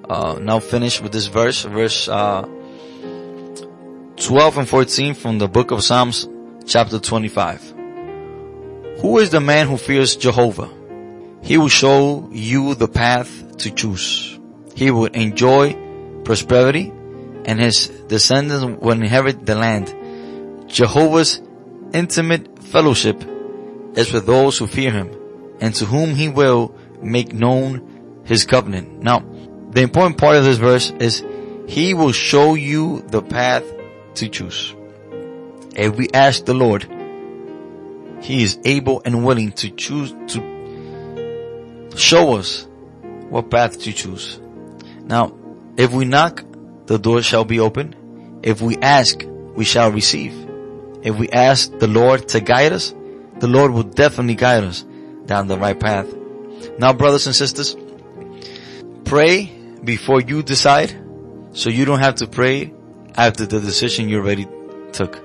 uh, 0.09 0.37
now 0.41 0.59
finish 0.59 1.01
with 1.01 1.13
this 1.13 1.27
verse, 1.27 1.63
verse, 1.63 2.07
uh, 2.07 2.47
12 4.17 4.57
and 4.57 4.67
14 4.67 5.13
from 5.13 5.37
the 5.37 5.47
book 5.47 5.71
of 5.71 5.83
Psalms 5.83 6.27
chapter 6.65 6.99
25. 6.99 7.73
Who 8.99 9.17
is 9.19 9.29
the 9.29 9.39
man 9.39 9.67
who 9.67 9.77
fears 9.77 10.17
Jehovah? 10.17 10.69
He 11.41 11.57
will 11.57 11.69
show 11.69 12.29
you 12.31 12.75
the 12.75 12.87
path 12.87 13.57
to 13.59 13.71
choose. 13.71 14.39
He 14.75 14.91
will 14.91 15.05
enjoy 15.05 15.75
prosperity 16.23 16.91
and 17.45 17.59
his 17.59 17.87
descendants 18.07 18.81
will 18.81 18.91
inherit 18.91 19.45
the 19.45 19.55
land. 19.55 19.95
Jehovah's 20.69 21.41
intimate 21.93 22.59
fellowship 22.63 23.23
is 23.95 24.13
with 24.13 24.25
those 24.25 24.57
who 24.57 24.67
fear 24.67 24.91
him 24.91 25.11
and 25.59 25.73
to 25.75 25.85
whom 25.85 26.13
he 26.15 26.29
will 26.29 26.75
make 27.01 27.33
known 27.33 28.21
his 28.25 28.45
covenant. 28.45 29.01
Now, 29.01 29.19
the 29.71 29.81
important 29.81 30.17
part 30.17 30.37
of 30.37 30.43
this 30.43 30.57
verse 30.57 30.91
is 30.91 31.23
he 31.67 31.93
will 31.93 32.11
show 32.11 32.55
you 32.55 33.01
the 33.01 33.21
path 33.21 33.63
to 34.15 34.29
choose. 34.29 34.75
If 35.75 35.95
we 35.95 36.09
ask 36.13 36.45
the 36.45 36.53
Lord, 36.53 36.83
he 38.21 38.43
is 38.43 38.59
able 38.65 39.01
and 39.05 39.25
willing 39.25 39.51
to 39.53 39.69
choose 39.69 40.11
to 40.33 40.58
show 41.95 42.35
us 42.35 42.67
what 43.29 43.49
path 43.49 43.79
to 43.79 43.93
choose. 43.93 44.39
Now, 45.03 45.33
if 45.77 45.91
we 45.91 46.05
knock, 46.05 46.43
the 46.85 46.97
door 46.97 47.21
shall 47.21 47.45
be 47.45 47.59
open. 47.59 48.39
If 48.43 48.61
we 48.61 48.77
ask, 48.77 49.23
we 49.55 49.65
shall 49.65 49.91
receive. 49.91 50.33
If 51.03 51.17
we 51.17 51.29
ask 51.29 51.77
the 51.79 51.87
Lord 51.87 52.27
to 52.29 52.41
guide 52.41 52.73
us, 52.73 52.93
the 53.39 53.47
Lord 53.47 53.71
will 53.71 53.83
definitely 53.83 54.35
guide 54.35 54.63
us 54.63 54.85
down 55.25 55.47
the 55.47 55.57
right 55.57 55.79
path. 55.79 56.13
Now 56.77 56.93
brothers 56.93 57.25
and 57.25 57.35
sisters, 57.35 57.75
pray 59.05 59.45
before 59.83 60.21
you 60.21 60.43
decide 60.43 60.95
so 61.51 61.69
you 61.69 61.85
don't 61.85 61.99
have 61.99 62.15
to 62.15 62.27
pray 62.27 62.73
after 63.15 63.45
the 63.45 63.59
decision 63.59 64.09
you 64.09 64.17
already 64.17 64.47
took. 64.91 65.21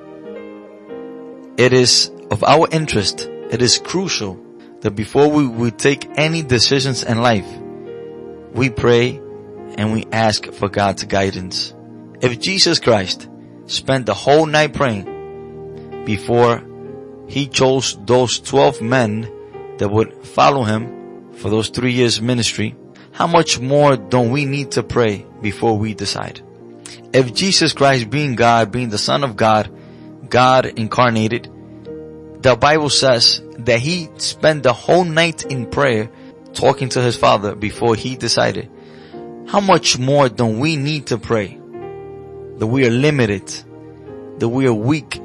It 1.57 1.73
is 1.73 2.11
of 2.31 2.45
our 2.45 2.69
interest, 2.71 3.29
it 3.51 3.63
is 3.63 3.79
crucial 3.79 4.44
that 4.85 4.91
before 4.91 5.31
we, 5.31 5.47
we 5.47 5.71
take 5.71 6.07
any 6.17 6.43
decisions 6.43 7.03
in 7.03 7.23
life, 7.23 7.47
we 8.53 8.69
pray 8.69 9.19
and 9.79 9.95
we 9.95 10.05
ask 10.13 10.53
for 10.53 10.69
God's 10.69 11.05
guidance. 11.05 11.75
If 12.21 12.39
Jesus 12.39 12.79
Christ 12.81 13.27
spent 13.65 14.05
the 14.05 14.13
whole 14.13 14.45
night 14.45 14.75
praying 14.75 16.05
before 16.05 16.63
he 17.27 17.47
chose 17.47 17.97
those 18.05 18.39
12 18.41 18.83
men 18.83 19.23
that 19.79 19.89
would 19.89 20.23
follow 20.23 20.65
him 20.65 21.33
for 21.33 21.49
those 21.49 21.71
three 21.71 21.93
years 21.93 22.21
ministry, 22.21 22.77
how 23.13 23.27
much 23.27 23.59
more 23.59 23.97
don't 23.97 24.33
we 24.33 24.45
need 24.45 24.73
to 24.73 24.83
pray 24.83 25.25
before 25.41 25.79
we 25.79 25.95
decide? 25.95 26.43
If 27.15 27.33
Jesus 27.33 27.73
Christ 27.73 28.11
being 28.11 28.35
God, 28.35 28.71
being 28.71 28.91
the 28.91 28.99
son 28.99 29.25
of 29.25 29.35
God, 29.35 29.71
God 30.29 30.67
incarnated, 30.67 31.51
the 32.45 32.55
Bible 32.57 32.91
says 32.91 33.41
that 33.61 33.81
he 33.81 34.11
spent 34.19 34.65
the 34.65 34.75
whole 34.75 35.05
night 35.05 35.47
in 35.47 35.65
prayer 35.65 36.11
talking 36.53 36.91
to 36.91 37.01
his 37.01 37.17
father 37.17 37.55
before 37.55 37.95
he 37.95 38.17
decided. 38.17 38.71
How 39.49 39.61
much 39.61 39.99
more 39.99 40.29
don't 40.29 40.59
we 40.59 40.77
need 40.77 41.07
to 41.07 41.17
pray? 41.17 41.59
That 42.59 42.67
we 42.67 42.87
are 42.87 42.91
limited, 42.91 43.49
that 44.41 44.49
we 44.51 44.67
are 44.67 44.75
weak 44.75 45.17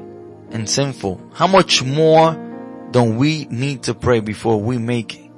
and 0.52 0.70
sinful. 0.70 1.22
How 1.34 1.48
much 1.48 1.84
more 1.84 2.32
don't 2.92 3.18
we 3.18 3.48
need 3.52 3.84
to 3.84 3.94
pray 3.94 4.22
before 4.22 4.62
we 4.62 4.78
make 4.78 5.30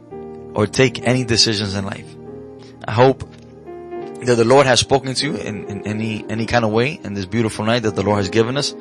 or 0.54 0.68
take 0.68 1.02
any 1.02 1.24
decisions 1.24 1.74
in 1.74 1.84
life? 1.84 2.16
I 2.88 2.92
hope 2.92 3.28
that 4.22 4.36
the 4.36 4.46
Lord 4.46 4.68
has 4.68 4.80
spoken 4.80 5.16
to 5.16 5.26
you 5.26 5.36
in, 5.36 5.66
in 5.66 5.88
any, 5.88 6.24
any 6.30 6.46
kind 6.46 6.64
of 6.64 6.72
way 6.72 7.00
in 7.04 7.16
this 7.16 7.26
beautiful 7.26 7.66
night 7.66 7.80
that 7.84 7.96
the 7.96 8.04
Lord 8.04 8.20
has 8.20 8.30
given 8.30 8.56
us. 8.56 8.76